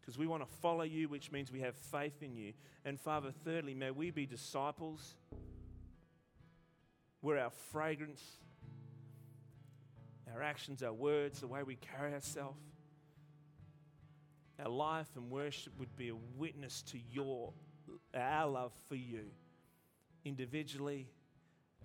[0.00, 2.52] Because we want to follow you, which means we have faith in you.
[2.84, 5.14] And Father, thirdly, may we be disciples
[7.20, 8.22] where our fragrance
[10.34, 12.58] our actions, our words, the way we carry ourselves,
[14.58, 17.52] our life and worship would be a witness to your
[18.14, 19.24] our love for you
[20.24, 21.08] individually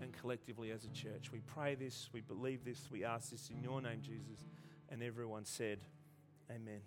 [0.01, 1.31] and collectively as a church.
[1.31, 4.43] We pray this, we believe this, we ask this in your name, Jesus.
[4.89, 5.79] And everyone said,
[6.49, 6.81] Amen.